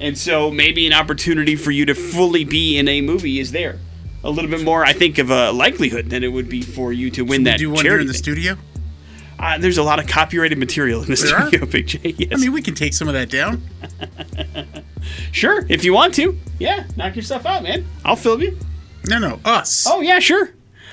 [0.00, 3.78] and so maybe an opportunity for you to fully be in a movie is there.
[4.24, 7.10] A little bit more, I think, of a likelihood than it would be for you
[7.10, 8.56] to win that do one here in the studio.
[9.38, 11.48] Uh, there's a lot of copyrighted material in the There are?
[11.48, 12.14] studio, Big J.
[12.16, 12.28] Yes.
[12.32, 13.62] I mean, we can take some of that down.
[15.32, 16.38] sure, if you want to.
[16.60, 17.84] Yeah, knock yourself out, man.
[18.04, 18.56] I'll film you.
[19.08, 19.86] No, no, us.
[19.88, 20.50] Oh, yeah, sure.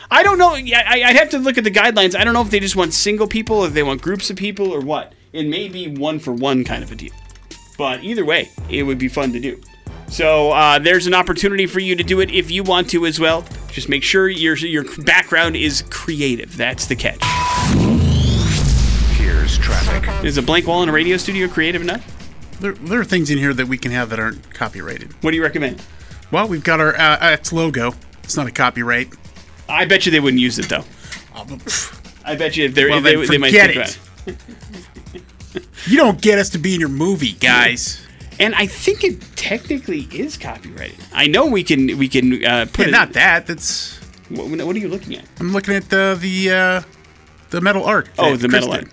[0.10, 0.56] I don't know.
[0.56, 2.16] Yeah, I, I'd have to look at the guidelines.
[2.16, 4.38] I don't know if they just want single people, or if they want groups of
[4.38, 5.14] people, or what.
[5.32, 7.14] It may be one for one kind of a deal.
[7.78, 9.62] But either way, it would be fun to do.
[10.12, 13.20] So uh, there's an opportunity for you to do it if you want to as
[13.20, 13.46] well.
[13.72, 16.58] Just make sure your your background is creative.
[16.58, 17.20] That's the catch.
[19.18, 20.26] Here's traffic.
[20.26, 22.04] Is a blank wall in a radio studio creative enough?
[22.60, 25.14] There, there are things in here that we can have that aren't copyrighted.
[25.24, 25.82] What do you recommend?
[26.32, 27.94] Well, we've got our uh, X logo.
[28.24, 29.14] It's not a copyright.
[29.70, 30.84] I bet you they wouldn't use it though.
[32.26, 33.88] I bet you if they're, Well, they, they might forget think
[34.28, 34.36] it.
[34.36, 35.68] about it.
[35.88, 38.06] You don't get us to be in your movie, guys.
[38.40, 40.98] And I think it technically is copyrighted.
[41.14, 42.92] I know we can we can uh, put Yeah, it.
[42.92, 43.48] not that.
[43.48, 43.98] That's.
[44.30, 45.26] What, what are you looking at?
[45.40, 46.82] I'm looking at the the uh,
[47.50, 48.10] the metal art.
[48.18, 48.88] Oh, the metal art.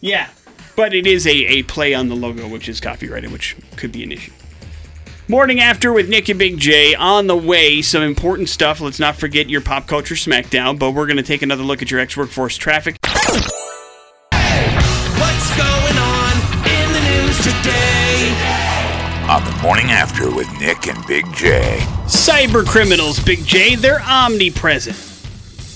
[0.00, 0.28] Yeah,
[0.76, 4.02] but it is a, a play on the logo, which is copyrighted, which could be
[4.04, 4.32] an issue.
[5.28, 7.80] Morning after with Nick and Big J on the way.
[7.80, 8.80] Some important stuff.
[8.80, 11.90] Let's not forget your pop culture smackdown, but we're going to take another look at
[11.90, 12.96] your ex workforce traffic.
[19.72, 21.78] Morning after with Nick and Big J.
[22.04, 24.98] Cyber criminals, Big J, they're omnipresent.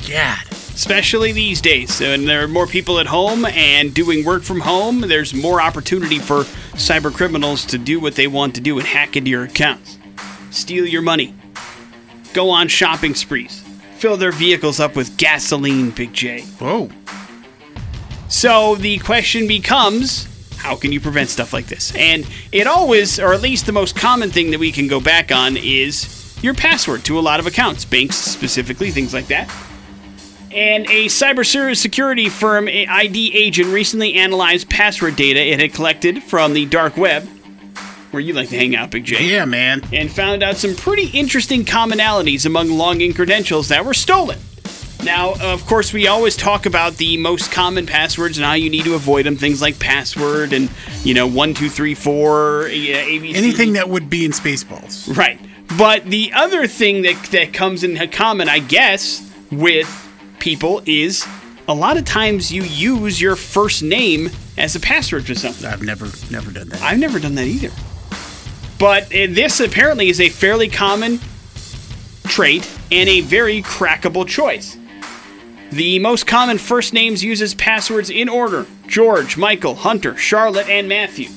[0.06, 0.44] God.
[0.52, 2.02] especially these days.
[2.02, 5.00] And there are more people at home and doing work from home.
[5.00, 6.40] There's more opportunity for
[6.74, 9.96] cyber criminals to do what they want to do and hack into your accounts,
[10.50, 11.34] steal your money,
[12.34, 13.64] go on shopping sprees,
[13.96, 16.42] fill their vehicles up with gasoline, Big J.
[16.58, 16.90] Whoa.
[18.28, 20.28] So the question becomes
[20.66, 21.94] how can you prevent stuff like this?
[21.94, 25.30] And it always, or at least the most common thing that we can go back
[25.30, 29.48] on, is your password to a lot of accounts, banks specifically, things like that.
[30.50, 36.52] And a cybersecurity security firm ID agent recently analyzed password data it had collected from
[36.52, 37.28] the dark web,
[38.10, 39.82] where you like to hang out, Big J Yeah, man.
[39.92, 44.38] and found out some pretty interesting commonalities among login credentials that were stolen.
[45.06, 48.84] Now, of course, we always talk about the most common passwords and how you need
[48.86, 49.36] to avoid them.
[49.36, 50.68] Things like password and,
[51.04, 53.36] you know, one, two, three, four, yeah, ABC.
[53.36, 55.16] Anything that would be in Spaceballs.
[55.16, 55.38] Right.
[55.78, 59.88] But the other thing that, that comes in common, I guess, with
[60.40, 61.24] people is
[61.68, 65.66] a lot of times you use your first name as a password for something.
[65.66, 66.82] I've never never done that.
[66.82, 67.70] I've never done that either.
[68.78, 71.20] But uh, this apparently is a fairly common
[72.24, 74.76] trait and a very crackable choice.
[75.70, 81.28] The most common first names uses passwords in order George, Michael, Hunter, Charlotte, and Matthew.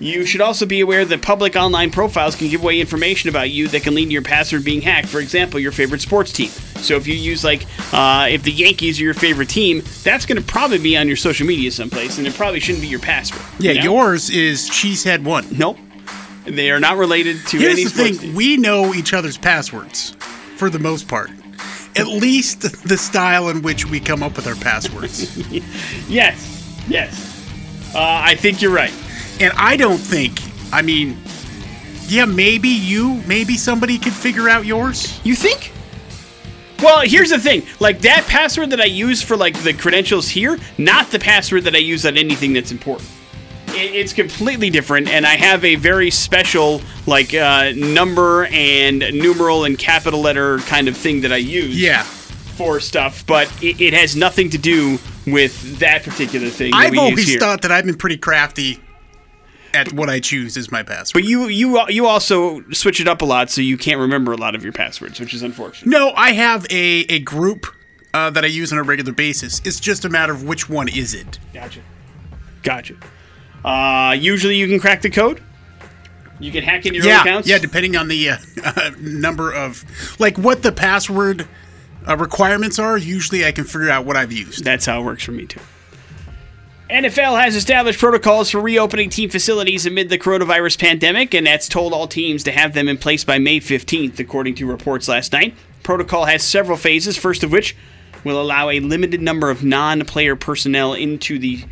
[0.00, 3.66] You should also be aware that public online profiles can give away information about you
[3.68, 5.08] that can lead to your password being hacked.
[5.08, 6.50] For example, your favorite sports team.
[6.80, 10.40] So if you use like, uh, if the Yankees are your favorite team, that's going
[10.40, 13.42] to probably be on your social media someplace, and it probably shouldn't be your password.
[13.58, 13.84] yeah, you know?
[13.84, 15.46] yours is Cheesehead One.
[15.50, 15.78] Nope.
[16.44, 18.34] They are not related to Here's any the thing: team.
[18.36, 20.12] we know each other's passwords
[20.56, 21.30] for the most part.
[21.98, 25.36] At least the style in which we come up with our passwords.
[26.08, 27.92] Yes, yes.
[27.94, 28.92] Uh, I think you're right.
[29.40, 30.40] and I don't think.
[30.72, 31.16] I mean,
[32.06, 35.20] yeah, maybe you, maybe somebody could figure out yours.
[35.24, 35.72] You think?
[36.82, 37.62] Well, here's the thing.
[37.80, 41.74] Like that password that I use for like the credentials here, not the password that
[41.74, 43.08] I use on anything that's important.
[43.78, 49.64] It, it's completely different, and I have a very special like uh, number and numeral
[49.64, 51.80] and capital letter kind of thing that I use.
[51.80, 56.72] Yeah, for stuff, but it, it has nothing to do with that particular thing.
[56.72, 58.80] That I've always thought that I've been pretty crafty
[59.74, 61.22] at what I choose as my password.
[61.22, 64.36] But you you you also switch it up a lot, so you can't remember a
[64.36, 65.90] lot of your passwords, which is unfortunate.
[65.90, 67.66] No, I have a, a group
[68.14, 69.60] uh, that I use on a regular basis.
[69.64, 71.38] It's just a matter of which one is it.
[71.52, 71.80] Gotcha.
[72.62, 72.96] Gotcha.
[73.68, 75.42] Uh, usually you can crack the code.
[76.40, 77.48] You can hack into your own yeah, accounts.
[77.48, 79.84] yeah, depending on the uh, uh, number of,
[80.18, 81.46] like, what the password
[82.08, 82.96] uh, requirements are.
[82.96, 84.64] Usually, I can figure out what I've used.
[84.64, 85.60] That's how it works for me too.
[86.88, 91.92] NFL has established protocols for reopening team facilities amid the coronavirus pandemic, and that's told
[91.92, 95.54] all teams to have them in place by May 15th, according to reports last night.
[95.82, 97.76] Protocol has several phases, first of which
[98.24, 101.64] will allow a limited number of non player personnel into the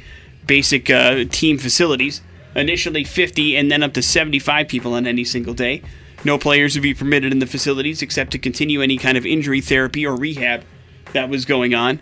[0.46, 2.22] basic uh, team facilities.
[2.54, 5.82] Initially 50 and then up to 75 people on any single day.
[6.24, 9.61] No players would be permitted in the facilities except to continue any kind of injury
[9.61, 10.64] therapy or rehab
[11.12, 12.00] that was going on.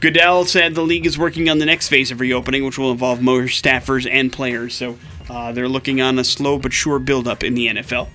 [0.00, 3.22] Goodell said the league is working on the next phase of reopening, which will involve
[3.22, 4.74] more staffers and players.
[4.74, 4.98] So
[5.30, 8.08] uh, they're looking on a slow but sure buildup in the NFL.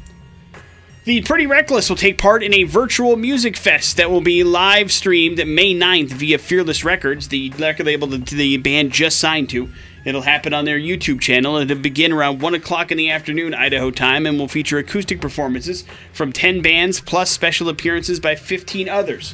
[1.07, 4.91] The Pretty Reckless will take part in a virtual music fest that will be live
[4.91, 9.69] streamed May 9th via Fearless Records, the record label that the band just signed to.
[10.03, 11.55] It'll happen on their YouTube channel.
[11.55, 15.21] And it'll begin around 1 o'clock in the afternoon, Idaho time, and will feature acoustic
[15.21, 19.33] performances from 10 bands plus special appearances by 15 others.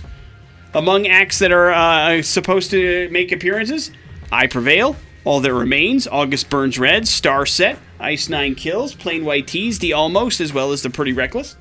[0.76, 3.90] Among acts that are uh, supposed to make appearances,
[4.32, 9.80] I Prevail, All That Remains, August Burns Red, Starset, Ice Nine Kills, Plain White T's,
[9.80, 11.56] The Almost, as well as The Pretty Reckless.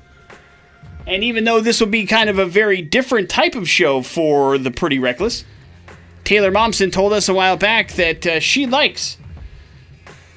[1.05, 4.57] And even though this will be kind of a very different type of show for
[4.57, 5.43] The Pretty Reckless,
[6.23, 9.17] Taylor Momsen told us a while back that uh, she likes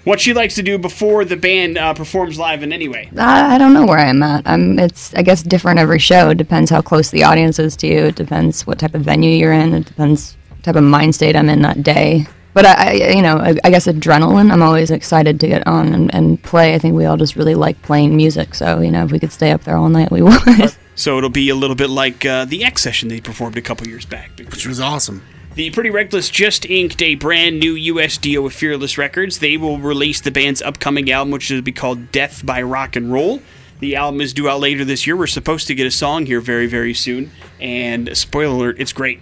[0.07, 3.11] what she likes to do before the band uh, performs live in any way.
[3.17, 4.47] I, I don't know where I'm at.
[4.47, 4.79] I'm.
[4.79, 6.31] It's I guess different every show.
[6.31, 8.05] It depends how close the audience is to you.
[8.07, 9.75] It depends what type of venue you're in.
[9.75, 12.27] It depends type of mind state I'm in that day.
[12.57, 14.51] But I, I you know, I, I guess adrenaline.
[14.51, 16.75] I'm always excited to get on and, and play.
[16.75, 18.55] I think we all just really like playing music.
[18.55, 20.75] So you know, if we could stay up there all night, we would.
[20.95, 23.87] So it'll be a little bit like uh, the X session they performed a couple
[23.87, 24.31] years back.
[24.39, 25.23] Which was awesome.
[25.55, 29.41] The Pretty Reckless just inked a brand new US deal with Fearless Records.
[29.41, 33.13] They will release the band's upcoming album, which will be called Death by Rock and
[33.13, 33.43] Roll.
[33.81, 35.15] The album is due out later this year.
[35.15, 37.33] We're supposed to get a song here very, very soon.
[37.61, 39.21] And spoiler alert, it's great.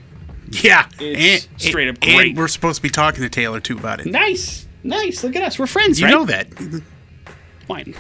[0.50, 4.06] Yeah, It's straight up and we're supposed to be talking to Taylor too about it.
[4.06, 4.66] Nice.
[4.82, 5.24] Nice.
[5.24, 5.58] Look at us.
[5.58, 6.10] We're friends, right?
[6.10, 6.20] You right?
[6.20, 6.82] know that.
[7.66, 7.94] Fine.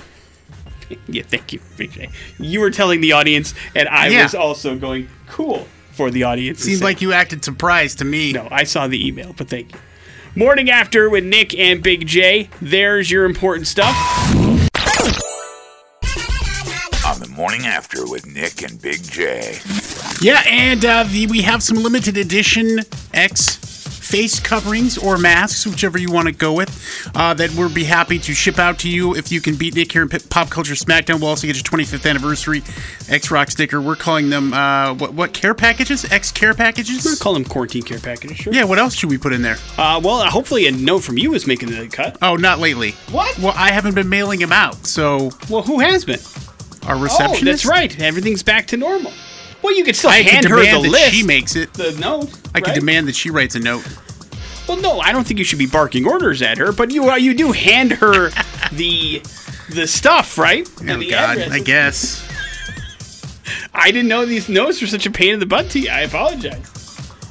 [1.08, 1.60] yeah, thank you.
[1.72, 2.10] Appreciate.
[2.38, 4.24] You were telling the audience, and I Yeah.
[4.24, 6.60] was also going, cool, for the audience.
[6.60, 8.32] Seems like you acted surprised to me.
[8.32, 9.78] No, I saw the email, but thank you.
[10.36, 12.50] Morning after with Nick and Big J.
[12.60, 13.94] There's your important stuff.
[17.54, 19.58] Morning after with Nick and Big J.
[20.20, 22.80] Yeah, and uh, the, we have some limited edition
[23.12, 27.84] X face coverings or masks, whichever you want to go with, uh, that we'll be
[27.84, 30.74] happy to ship out to you if you can beat Nick here in Pop Culture
[30.74, 31.20] Smackdown.
[31.20, 32.64] We'll also get your 25th anniversary
[33.08, 33.80] X Rock sticker.
[33.80, 36.10] We're calling them uh, what, what care packages?
[36.10, 37.04] X care packages?
[37.04, 38.52] We call them quarantine care packages, sure.
[38.52, 39.58] Yeah, what else should we put in there?
[39.78, 42.18] Uh, well, uh, hopefully a note from you is making the cut.
[42.20, 42.92] Oh, not lately.
[43.12, 43.38] What?
[43.38, 46.18] Well, I haven't been mailing them out, so Well, who has been?
[46.86, 47.44] Our Oh, receptionist.
[47.44, 48.00] that's right.
[48.00, 49.12] Everything's back to normal.
[49.62, 51.14] Well, you could still I hand her the list.
[51.14, 51.72] she makes it.
[51.74, 52.30] the note.
[52.54, 52.74] I right?
[52.74, 53.86] demand that she writes a note.
[54.68, 57.16] Well, no, I don't think you should be barking orders at her, but you uh,
[57.16, 58.30] you do hand her
[58.72, 59.22] the
[59.70, 60.68] the stuff, right?
[60.80, 61.50] Oh And the God, address.
[61.52, 62.28] I guess.
[63.74, 65.90] I didn't know these notes were such a pain in the butt to you.
[65.90, 66.70] I apologize.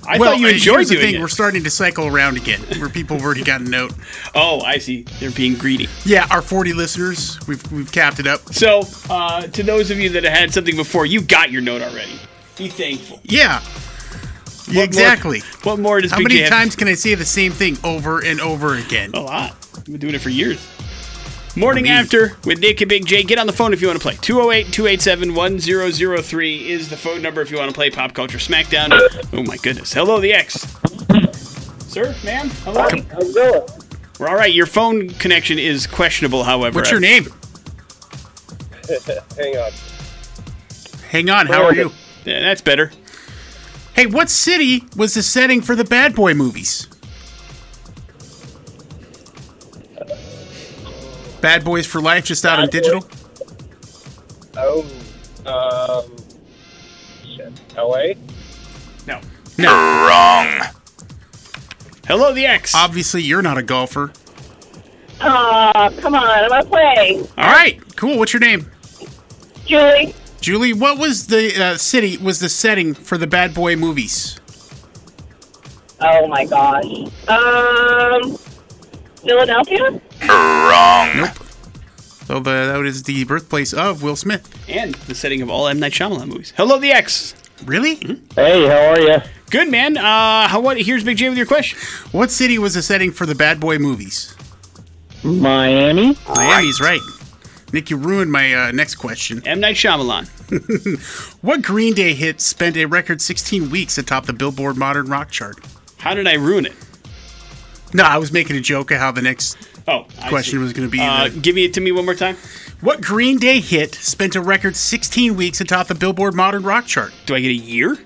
[0.08, 1.22] I well, thought you enjoyed here's the doing thing: it.
[1.22, 3.94] we're starting to cycle around again, where people have already got a note.
[4.36, 5.04] Oh, I see.
[5.20, 5.88] They're being greedy.
[6.06, 8.42] Yeah, our 40 listeners, we've we've capped it up.
[8.54, 12.20] So, uh, to those of you that had something before, you got your note already.
[12.58, 13.20] Be thankful.
[13.24, 13.62] Yeah,
[14.68, 15.42] What more- exactly.
[15.64, 18.40] what more does How Big many times can I say the same thing over and
[18.42, 19.12] over again?
[19.14, 19.56] A lot.
[19.76, 20.60] I've been doing it for years.
[21.56, 21.90] Morning Me.
[21.92, 23.22] after with Nick and Big J.
[23.24, 24.16] Get on the phone if you want to play.
[24.16, 28.90] 208 287 1003 is the phone number if you want to play Pop Culture Smackdown.
[29.32, 29.94] Oh my goodness.
[29.94, 30.54] Hello, the X.
[31.88, 32.82] Sir, ma'am, hello.
[33.12, 33.62] How's it going?
[34.20, 34.52] We're all right.
[34.52, 36.80] Your phone connection is questionable, however.
[36.80, 37.26] What's your name?
[39.38, 39.72] Hang on.
[41.10, 41.46] Hang on.
[41.46, 41.92] How are you?
[42.26, 42.92] Yeah, that's better.
[43.94, 46.88] Hey, what city was the setting for the Bad Boy movies?
[51.44, 52.80] Bad Boys for Life, just out on Bad Boy?
[52.80, 53.10] digital.
[54.56, 54.86] Oh,
[55.46, 56.16] um,
[57.36, 57.52] shit.
[57.76, 58.16] L.A.
[59.06, 59.20] No.
[59.58, 59.70] No.
[59.70, 60.62] Wrong.
[62.08, 62.74] Hello, the X.
[62.74, 64.14] Obviously, you're not a golfer.
[65.20, 67.22] Aw, come on, I'm gonna play.
[67.38, 68.20] All right, cool.
[68.20, 68.72] What's your name?
[69.66, 72.16] Julie, Julie, what was the uh, city?
[72.16, 74.40] Was the setting for the Bad Boy movies?
[76.00, 76.86] Oh my gosh.
[77.28, 78.38] Um,
[79.24, 80.02] Philadelphia?
[80.28, 81.18] Wrong.
[81.18, 81.38] Nope.
[82.26, 84.50] So the, that is the birthplace of Will Smith.
[84.70, 86.54] And the setting of all M Night Shyamalan movies.
[86.56, 87.36] Hello, the X.
[87.66, 87.96] Really?
[88.36, 89.18] Hey, how are you?
[89.50, 89.98] Good man.
[89.98, 90.82] Uh, how what?
[90.82, 91.78] Here's Big J with your question.
[92.12, 94.36] What city was the setting for the Bad Boy movies?
[95.24, 96.18] Miami?
[96.28, 97.00] Miami's right.
[97.72, 99.42] Nick, you ruined my uh, next question.
[99.46, 100.30] M Night Shyamalan.
[101.42, 105.60] What Green Day hit spent a record 16 weeks atop the Billboard Modern Rock chart?
[105.98, 106.74] How did I ruin it?
[107.96, 110.92] No, I was making a joke of how the next Oh, question was going to
[110.92, 111.00] be.
[111.00, 112.38] Uh, the- give me it to me one more time.
[112.82, 117.14] what Green Day hit spent a record 16 weeks atop the Billboard Modern Rock chart?
[117.26, 117.98] Do I get a year?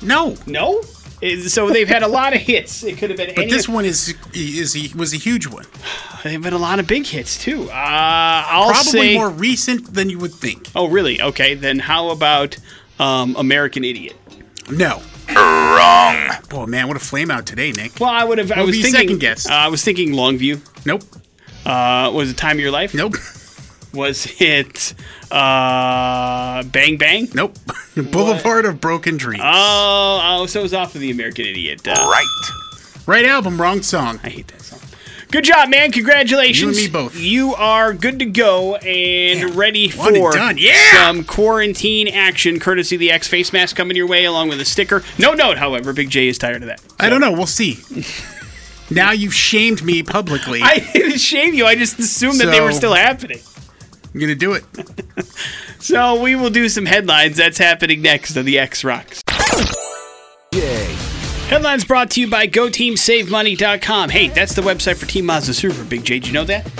[0.00, 0.80] No, No.
[1.48, 2.84] So they've had a lot of hits.
[2.84, 5.66] It could have been but this one is is was a huge one.
[6.22, 7.64] They've had a lot of big hits too.
[7.64, 9.14] Uh, I'll Probably say.
[9.16, 10.68] more recent than you would think.
[10.76, 11.20] Oh, really?
[11.20, 11.54] Okay.
[11.54, 12.56] Then how about
[13.00, 14.14] um, American Idiot?
[14.70, 15.02] No.
[15.34, 16.30] Wrong.
[16.52, 17.98] Oh man, what a flame out today, Nick.
[18.00, 18.50] Well, I would have.
[18.52, 19.00] I What would was be thinking.
[19.00, 19.48] second guess?
[19.48, 20.60] Uh, I was thinking Longview.
[20.86, 21.02] Nope.
[21.66, 22.94] Uh, was it Time of Your Life?
[22.94, 23.14] Nope.
[23.92, 24.94] Was it
[25.30, 27.28] uh, Bang Bang?
[27.34, 27.56] Nope.
[28.12, 29.42] Boulevard of Broken Dreams.
[29.44, 31.86] Oh, oh, so it was off of the American Idiot.
[31.88, 32.50] Uh, Right.
[33.06, 34.20] right album, wrong song.
[34.22, 34.57] I hate that song.
[35.30, 35.92] Good job, man.
[35.92, 36.60] Congratulations.
[36.60, 37.16] You and me both.
[37.16, 39.50] You are good to go and Yeah.
[39.54, 40.10] ready for.
[40.56, 40.92] Yeah.
[41.06, 44.64] some quarantine action, courtesy of the X face mask coming your way, along with a
[44.64, 45.02] sticker.
[45.18, 46.80] No note, however, Big J is tired of that.
[46.98, 47.32] I don't know.
[47.32, 47.78] We'll see.
[48.90, 50.60] now you've shamed me publicly.
[50.62, 51.66] I didn't shame you.
[51.66, 53.40] I just assumed that they were still happening.
[54.14, 54.64] I'm gonna do it.
[55.80, 57.36] So we will do some headlines.
[57.36, 59.22] That's happening next on the X Rocks.
[61.48, 64.10] Headlines brought to you by GoTeamSaveMoney.com.
[64.10, 65.88] Hey, that's the website for Team Mazda Subaru.
[65.88, 66.70] Big J, did you know that?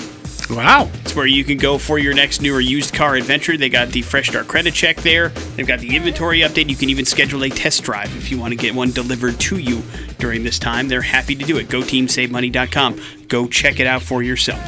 [0.50, 0.90] Wow.
[1.00, 3.56] It's where you can go for your next new or used car adventure.
[3.56, 5.30] They got the Fresh Start credit check there.
[5.56, 6.68] They've got the inventory update.
[6.68, 9.56] You can even schedule a test drive if you want to get one delivered to
[9.56, 9.82] you
[10.18, 10.88] during this time.
[10.88, 11.68] They're happy to do it.
[11.68, 13.00] GoTeamSaveMoney.com.
[13.28, 14.60] Go check it out for yourself.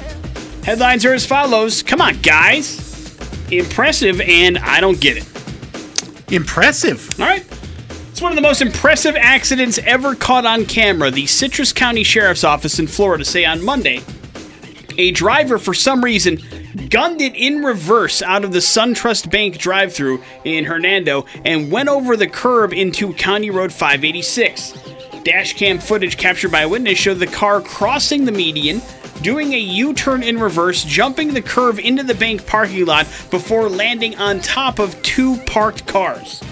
[0.64, 1.82] Headlines are as follows.
[1.82, 3.18] Come on, guys.
[3.50, 6.32] Impressive, and I don't get it.
[6.32, 7.20] Impressive.
[7.20, 7.44] All right.
[8.20, 11.10] It's one of the most impressive accidents ever caught on camera.
[11.10, 14.02] The Citrus County Sheriff's Office in Florida say on Monday
[14.98, 16.38] a driver, for some reason,
[16.90, 21.88] gunned it in reverse out of the SunTrust Bank drive through in Hernando and went
[21.88, 24.72] over the curb into County Road 586.
[25.24, 28.82] Dashcam footage captured by a witness showed the car crossing the median,
[29.22, 33.70] doing a U turn in reverse, jumping the curve into the bank parking lot before
[33.70, 36.42] landing on top of two parked cars.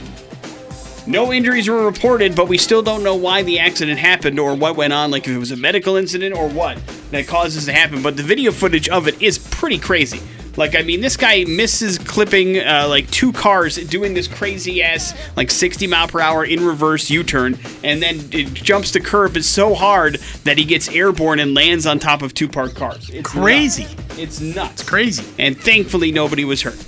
[1.08, 4.76] No injuries were reported, but we still don't know why the accident happened or what
[4.76, 6.78] went on, like if it was a medical incident or what
[7.12, 8.02] that caused this to happen.
[8.02, 10.20] But the video footage of it is pretty crazy.
[10.58, 15.14] Like, I mean, this guy misses clipping uh, like two cars doing this crazy ass,
[15.34, 19.38] like 60 mile per hour in reverse U turn, and then it jumps the curb
[19.38, 23.08] so hard that he gets airborne and lands on top of two parked cars.
[23.08, 23.84] It's Crazy.
[23.84, 24.18] nuts.
[24.18, 24.82] It's nuts.
[24.82, 25.24] Crazy.
[25.38, 26.84] And thankfully, nobody was hurt.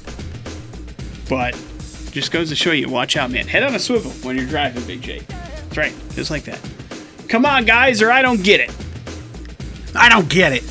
[1.26, 1.54] But
[2.12, 3.46] just goes to show you, watch out, man.
[3.46, 5.20] Head on a swivel when you're driving, Big J.
[5.28, 6.60] That's right, just like that.
[7.28, 8.74] Come on, guys, or I don't get it.
[9.94, 10.62] I don't get it.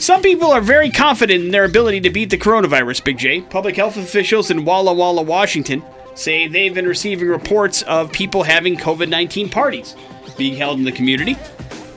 [0.00, 3.40] Some people are very confident in their ability to beat the coronavirus, Big J.
[3.40, 5.82] Public health officials in Walla Walla, Washington
[6.16, 9.94] say they've been receiving reports of people having COVID 19 parties
[10.36, 11.36] being held in the community.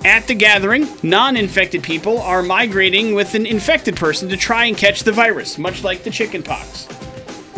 [0.06, 4.78] At the gathering, non infected people are migrating with an infected person to try and
[4.78, 6.88] catch the virus, much like the chickenpox.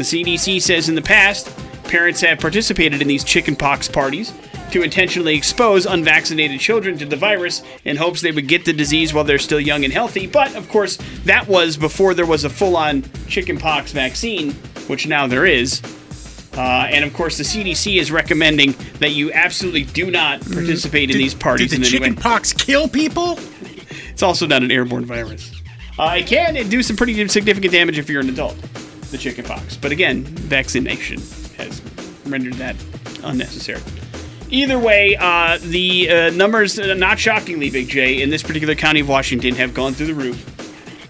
[0.02, 4.34] The CDC says in the past, parents have participated in these chickenpox parties
[4.72, 9.14] to intentionally expose unvaccinated children to the virus in hopes they would get the disease
[9.14, 10.26] while they're still young and healthy.
[10.26, 14.54] But of course, that was before there was a full on chickenpox vaccine,
[14.88, 15.84] which now there is.
[16.58, 21.18] Uh, and of course, the CDC is recommending that you absolutely do not participate in
[21.18, 22.08] these parties Did in the any way.
[22.08, 23.38] chicken pox kill people?
[24.10, 25.52] It's also not an airborne virus.
[26.00, 28.58] Uh, it can do some pretty significant damage if you're an adult,
[29.12, 29.78] the chickenpox.
[29.78, 31.20] But again, vaccination
[31.58, 31.82] has
[32.26, 32.76] rendered that
[33.24, 33.82] unnecessary.
[34.50, 39.00] Either way, uh, the uh, numbers, uh, not shockingly, Big J, in this particular county
[39.00, 40.48] of Washington have gone through the roof.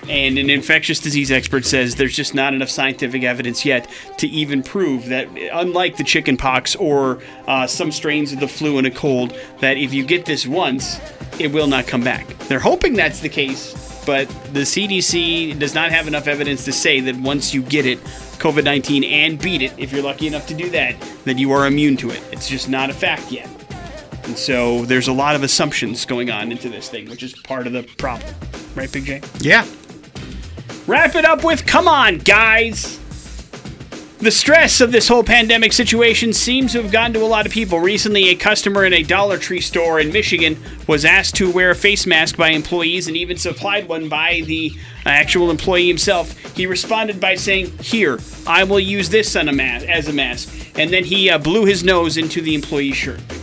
[0.10, 4.62] And an infectious disease expert says there's just not enough scientific evidence yet to even
[4.62, 9.36] prove that, unlike the chickenpox or uh, some strains of the flu and a cold,
[9.60, 10.99] that if you get this once,
[11.39, 12.28] it will not come back.
[12.47, 16.99] They're hoping that's the case, but the CDC does not have enough evidence to say
[17.02, 17.99] that once you get it,
[18.39, 21.68] COVID 19, and beat it, if you're lucky enough to do that, that you are
[21.68, 22.22] immune to it.
[22.32, 23.49] It's just not a fact yet.
[24.24, 27.68] And so there's a lot of assumptions going on into this thing, which is part
[27.68, 28.34] of the problem.
[28.76, 29.22] Right, Big J?
[29.39, 29.66] Yeah.
[30.88, 33.01] Wrap it up with come on, guys.
[34.22, 37.51] The stress of this whole pandemic situation seems to have gotten to a lot of
[37.51, 37.80] people.
[37.80, 41.76] Recently, a customer in a Dollar Tree store in Michigan was asked to wear a
[41.76, 44.74] face mask by employees and even supplied one by the
[45.07, 46.38] actual employee himself.
[46.55, 50.78] He responded by saying, Here, I will use this as a mask.
[50.78, 53.41] And then he uh, blew his nose into the employee's shirt.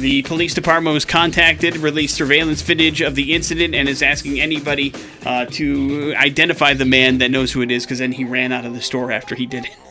[0.00, 0.22] Big J.
[0.22, 4.92] The police department was contacted, released surveillance footage of the incident, and is asking anybody
[5.26, 8.64] uh, to identify the man that knows who it is, because then he ran out
[8.64, 9.76] of the store after he did it.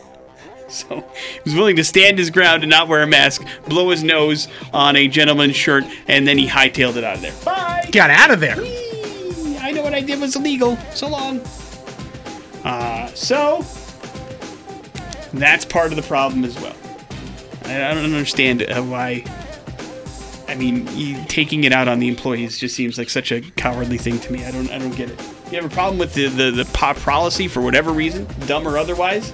[0.68, 4.04] So he was willing to stand his ground and not wear a mask, blow his
[4.04, 7.34] nose on a gentleman's shirt, and then he hightailed it out of there.
[7.44, 7.88] Bye!
[7.90, 8.54] Got out of there.
[9.60, 10.76] I know what I did was illegal.
[10.94, 11.40] So long.
[12.62, 13.64] Uh, so
[15.32, 16.76] that's part of the problem as well.
[17.64, 19.24] I, I don't understand uh, why.
[20.50, 23.98] I mean, you, taking it out on the employees just seems like such a cowardly
[23.98, 24.44] thing to me.
[24.44, 25.20] I don't, I don't get it.
[25.50, 28.76] You have a problem with the the, the pop policy for whatever reason, dumb or
[28.76, 29.32] otherwise.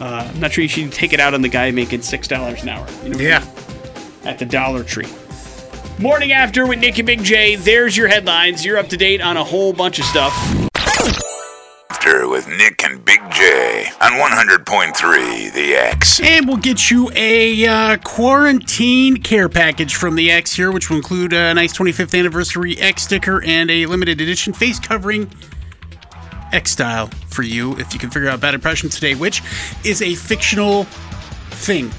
[0.00, 2.62] Uh, I'm not sure you should take it out on the guy making six dollars
[2.62, 2.86] an hour.
[3.02, 3.38] You know what I Yeah.
[3.40, 3.48] mean?
[4.24, 5.06] at the Dollar Tree.
[6.00, 7.54] Morning after with Nick and Big J.
[7.54, 8.64] There's your headlines.
[8.64, 10.65] You're up to date on a whole bunch of stuff.
[12.36, 16.20] After with Nick and Big J on 100.3 The X.
[16.20, 20.96] And we'll get you a uh, quarantine care package from the X here, which will
[20.98, 25.30] include a nice 25th anniversary X sticker and a limited edition face covering
[26.52, 29.42] X style for you if you can figure out bad impression today, which
[29.84, 30.84] is a fictional
[31.50, 31.90] thing.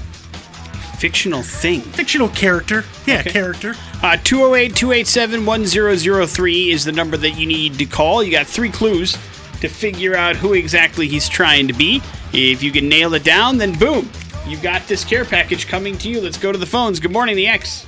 [0.98, 1.80] Fictional thing.
[1.80, 2.84] Fictional character.
[3.06, 3.30] Yeah, Okay.
[3.30, 3.74] character.
[4.02, 8.22] Uh, 208 287 1003 is the number that you need to call.
[8.22, 9.16] You got three clues
[9.60, 12.02] to figure out who exactly he's trying to be.
[12.32, 14.10] If you can nail it down, then boom,
[14.46, 16.20] you've got this care package coming to you.
[16.20, 17.00] Let's go to the phones.
[17.00, 17.86] Good morning, the X.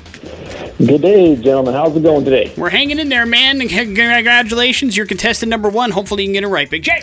[0.79, 1.75] Good day, gentlemen.
[1.75, 2.53] How's it going today?
[2.57, 3.61] We're hanging in there, man.
[3.68, 4.97] Congratulations.
[4.97, 5.91] You're contestant number one.
[5.91, 6.71] Hopefully, you can get it right.
[6.71, 7.03] Big J.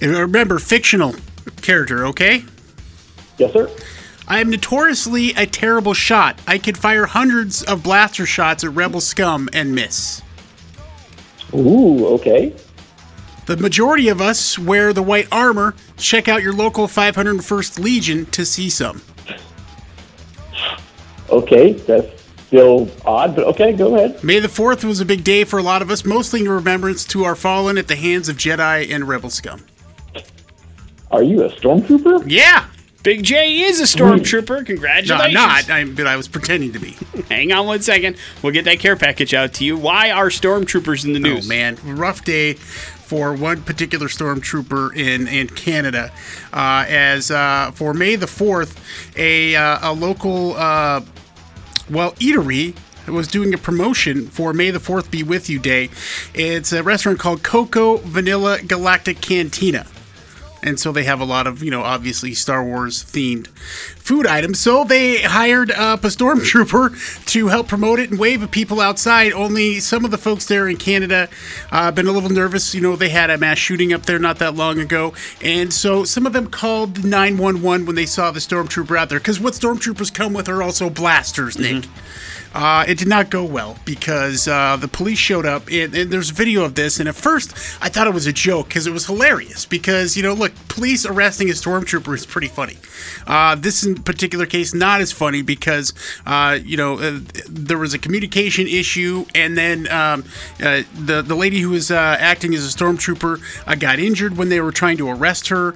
[0.00, 1.14] And remember, fictional
[1.60, 2.44] character, okay?
[3.38, 3.70] Yes, sir.
[4.26, 6.40] I am notoriously a terrible shot.
[6.46, 10.22] I could fire hundreds of blaster shots at rebel scum and miss.
[11.52, 12.54] Ooh, okay.
[13.46, 15.74] The majority of us wear the white armor.
[15.96, 19.02] Check out your local 501st Legion to see some.
[21.28, 24.22] Okay, that's still odd, but okay, go ahead.
[24.22, 27.04] May the 4th was a big day for a lot of us, mostly in remembrance
[27.06, 29.64] to our fallen at the hands of Jedi and rebel scum.
[31.10, 32.24] Are you a stormtrooper?
[32.26, 32.66] Yeah!
[33.02, 34.58] Big J is a stormtrooper.
[34.58, 35.20] No, Congratulations.
[35.20, 36.96] I'm not, I, but I was pretending to be.
[37.28, 38.16] Hang on one second.
[38.42, 39.76] We'll get that care package out to you.
[39.76, 41.46] Why are stormtroopers in the oh, news?
[41.46, 42.58] Oh man, rough day
[43.12, 46.10] for one particular stormtrooper in in Canada.
[46.50, 48.80] Uh, as uh, for May the fourth,
[49.18, 51.02] a uh, a local uh,
[51.90, 52.74] well eatery
[53.06, 55.90] was doing a promotion for May the Fourth Be With You Day.
[56.32, 59.84] It's a restaurant called Coco Vanilla Galactic Cantina.
[60.62, 64.60] And so they have a lot of, you know, obviously Star Wars themed food items.
[64.60, 69.32] So they hired up a stormtrooper to help promote it and wave at people outside.
[69.32, 71.28] Only some of the folks there in Canada
[71.72, 72.74] uh, been a little nervous.
[72.74, 75.14] You know, they had a mass shooting up there not that long ago.
[75.42, 79.18] And so some of them called 911 when they saw the stormtrooper out there.
[79.18, 81.86] Because what stormtroopers come with are also blasters, Nick.
[82.54, 86.30] Uh, it did not go well because uh, the police showed up, and, and there's
[86.30, 87.00] video of this.
[87.00, 89.64] And at first, I thought it was a joke because it was hilarious.
[89.64, 92.76] Because you know, look, police arresting a stormtrooper is pretty funny.
[93.26, 95.92] Uh, this in particular case, not as funny because
[96.26, 100.24] uh, you know uh, there was a communication issue, and then um,
[100.62, 103.40] uh, the the lady who was acting as a stormtrooper
[103.78, 105.74] got injured when they were trying to arrest her.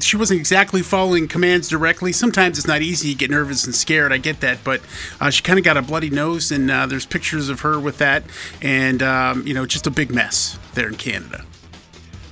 [0.00, 2.12] She wasn't exactly following commands directly.
[2.12, 3.08] Sometimes it's not easy.
[3.10, 4.12] You get nervous and scared.
[4.12, 4.80] I get that, but
[5.30, 8.22] she kind of got a bloody nose, and uh, there's pictures of her with that,
[8.62, 11.44] and um, you know, just a big mess there in Canada.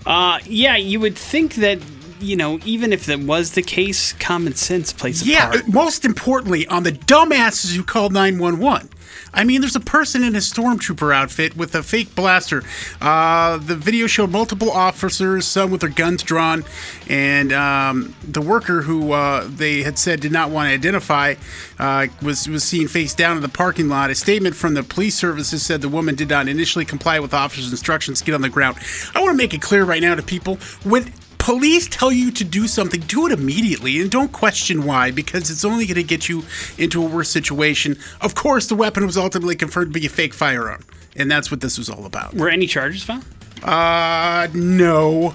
[0.06, 1.78] Uh, yeah, you would think that,
[2.20, 5.56] you know, even if that was the case, common sense plays a Yeah, part.
[5.64, 8.88] uh, most importantly, on the dumbasses who called 911.
[9.32, 12.62] I mean, there's a person in a stormtrooper outfit with a fake blaster.
[13.00, 16.64] Uh, the video showed multiple officers, some with their guns drawn,
[17.08, 21.34] and um, the worker who uh, they had said did not want to identify
[21.78, 24.10] uh, was was seen face down in the parking lot.
[24.10, 27.70] A statement from the police services said the woman did not initially comply with officers'
[27.70, 28.78] instructions to get on the ground.
[29.14, 31.12] I want to make it clear right now to people when
[31.48, 35.64] police tell you to do something, do it immediately and don't question why because it's
[35.64, 36.44] only going to get you
[36.76, 37.96] into a worse situation.
[38.20, 40.84] Of course, the weapon was ultimately confirmed to be a fake firearm,
[41.16, 42.34] and that's what this was all about.
[42.34, 43.24] Were any charges found?
[43.62, 45.34] Uh, no.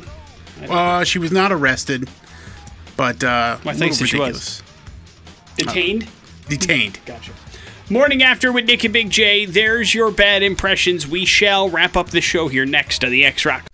[0.70, 2.08] Uh, she was not arrested,
[2.96, 4.14] but uh, Well, I think she was.
[4.14, 4.64] ridiculous.
[5.58, 6.08] Detained?
[6.48, 7.00] Detained.
[7.08, 7.32] Gotcha.
[7.90, 9.46] Morning after with Nick and Big J.
[9.46, 11.08] There's your bad impressions.
[11.08, 13.68] We shall wrap up the show here next on the X Rock.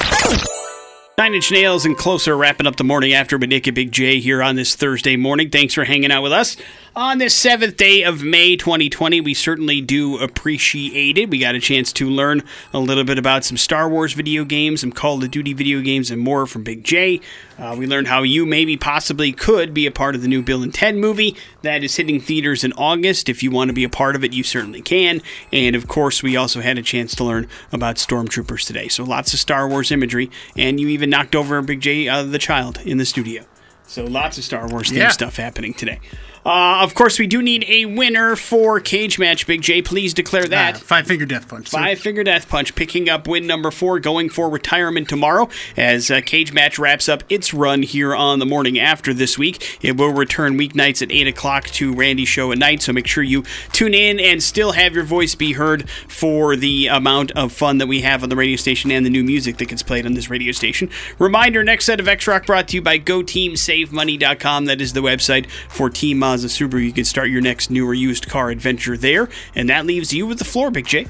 [1.20, 4.22] Nine Inch Nails and Closer wrapping up the morning after with Nick and Big J
[4.22, 5.49] here on this Thursday morning.
[5.49, 6.55] Thanks for hanging out with us.
[6.96, 11.30] On this seventh day of May 2020, we certainly do appreciate it.
[11.30, 12.42] We got a chance to learn
[12.74, 16.10] a little bit about some Star Wars video games, some Call of Duty video games,
[16.10, 17.22] and more from Big J.
[17.60, 20.64] Uh, we learned how you maybe possibly could be a part of the new Bill
[20.64, 23.30] and Ted movie that is hitting theaters in August.
[23.30, 25.22] If you want to be a part of it, you certainly can.
[25.54, 28.88] And of course, we also had a chance to learn about Stormtroopers today.
[28.88, 32.40] So lots of Star Wars imagery, and you even knocked over Big J, uh, the
[32.40, 33.46] child, in the studio.
[33.86, 35.10] So lots of Star Wars themed Yeah.
[35.10, 36.00] stuff happening today.
[36.46, 39.46] Uh, of course, we do need a winner for Cage Match.
[39.46, 40.76] Big J, please declare that.
[40.76, 41.68] Ah, five finger death punch.
[41.70, 46.10] So- Five Finger Death Punch picking up win number four, going for retirement tomorrow as
[46.10, 49.78] uh, Cage Match wraps up its run here on the morning after this week.
[49.82, 53.24] It will return weeknights at 8 o'clock to Randy's show at night, so make sure
[53.24, 57.78] you tune in and still have your voice be heard for the amount of fun
[57.80, 60.14] that we have on the radio station and the new music that gets played on
[60.14, 60.90] this radio station.
[61.18, 64.66] Reminder next set of X Rock brought to you by GoTeamSaveMoney.com.
[64.66, 66.84] That is the website for Team Mazda Subaru.
[66.84, 69.30] You can start your next new or used car adventure there.
[69.56, 71.06] And that leaves you with the floor, Big J.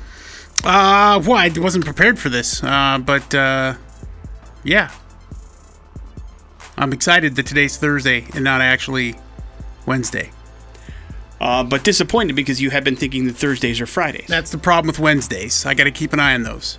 [0.63, 3.75] Uh, well, I wasn't prepared for this, uh, but uh,
[4.63, 4.91] yeah,
[6.77, 9.15] I'm excited that today's Thursday and not actually
[9.85, 10.31] Wednesday.
[11.39, 14.27] Uh, but disappointed because you have been thinking that Thursdays are Fridays.
[14.27, 15.65] That's the problem with Wednesdays.
[15.65, 16.77] I got to keep an eye on those.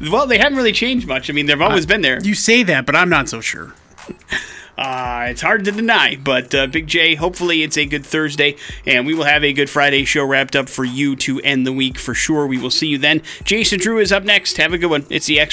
[0.00, 1.28] Well, they haven't really changed much.
[1.28, 2.20] I mean, they've always been there.
[2.22, 3.74] You say that, but I'm not so sure.
[4.76, 9.06] Uh, it's hard to deny, but uh, Big J, hopefully it's a good Thursday, and
[9.06, 11.98] we will have a good Friday show wrapped up for you to end the week
[11.98, 12.46] for sure.
[12.46, 13.22] We will see you then.
[13.44, 14.56] Jason Drew is up next.
[14.56, 15.06] Have a good one.
[15.10, 15.52] It's the X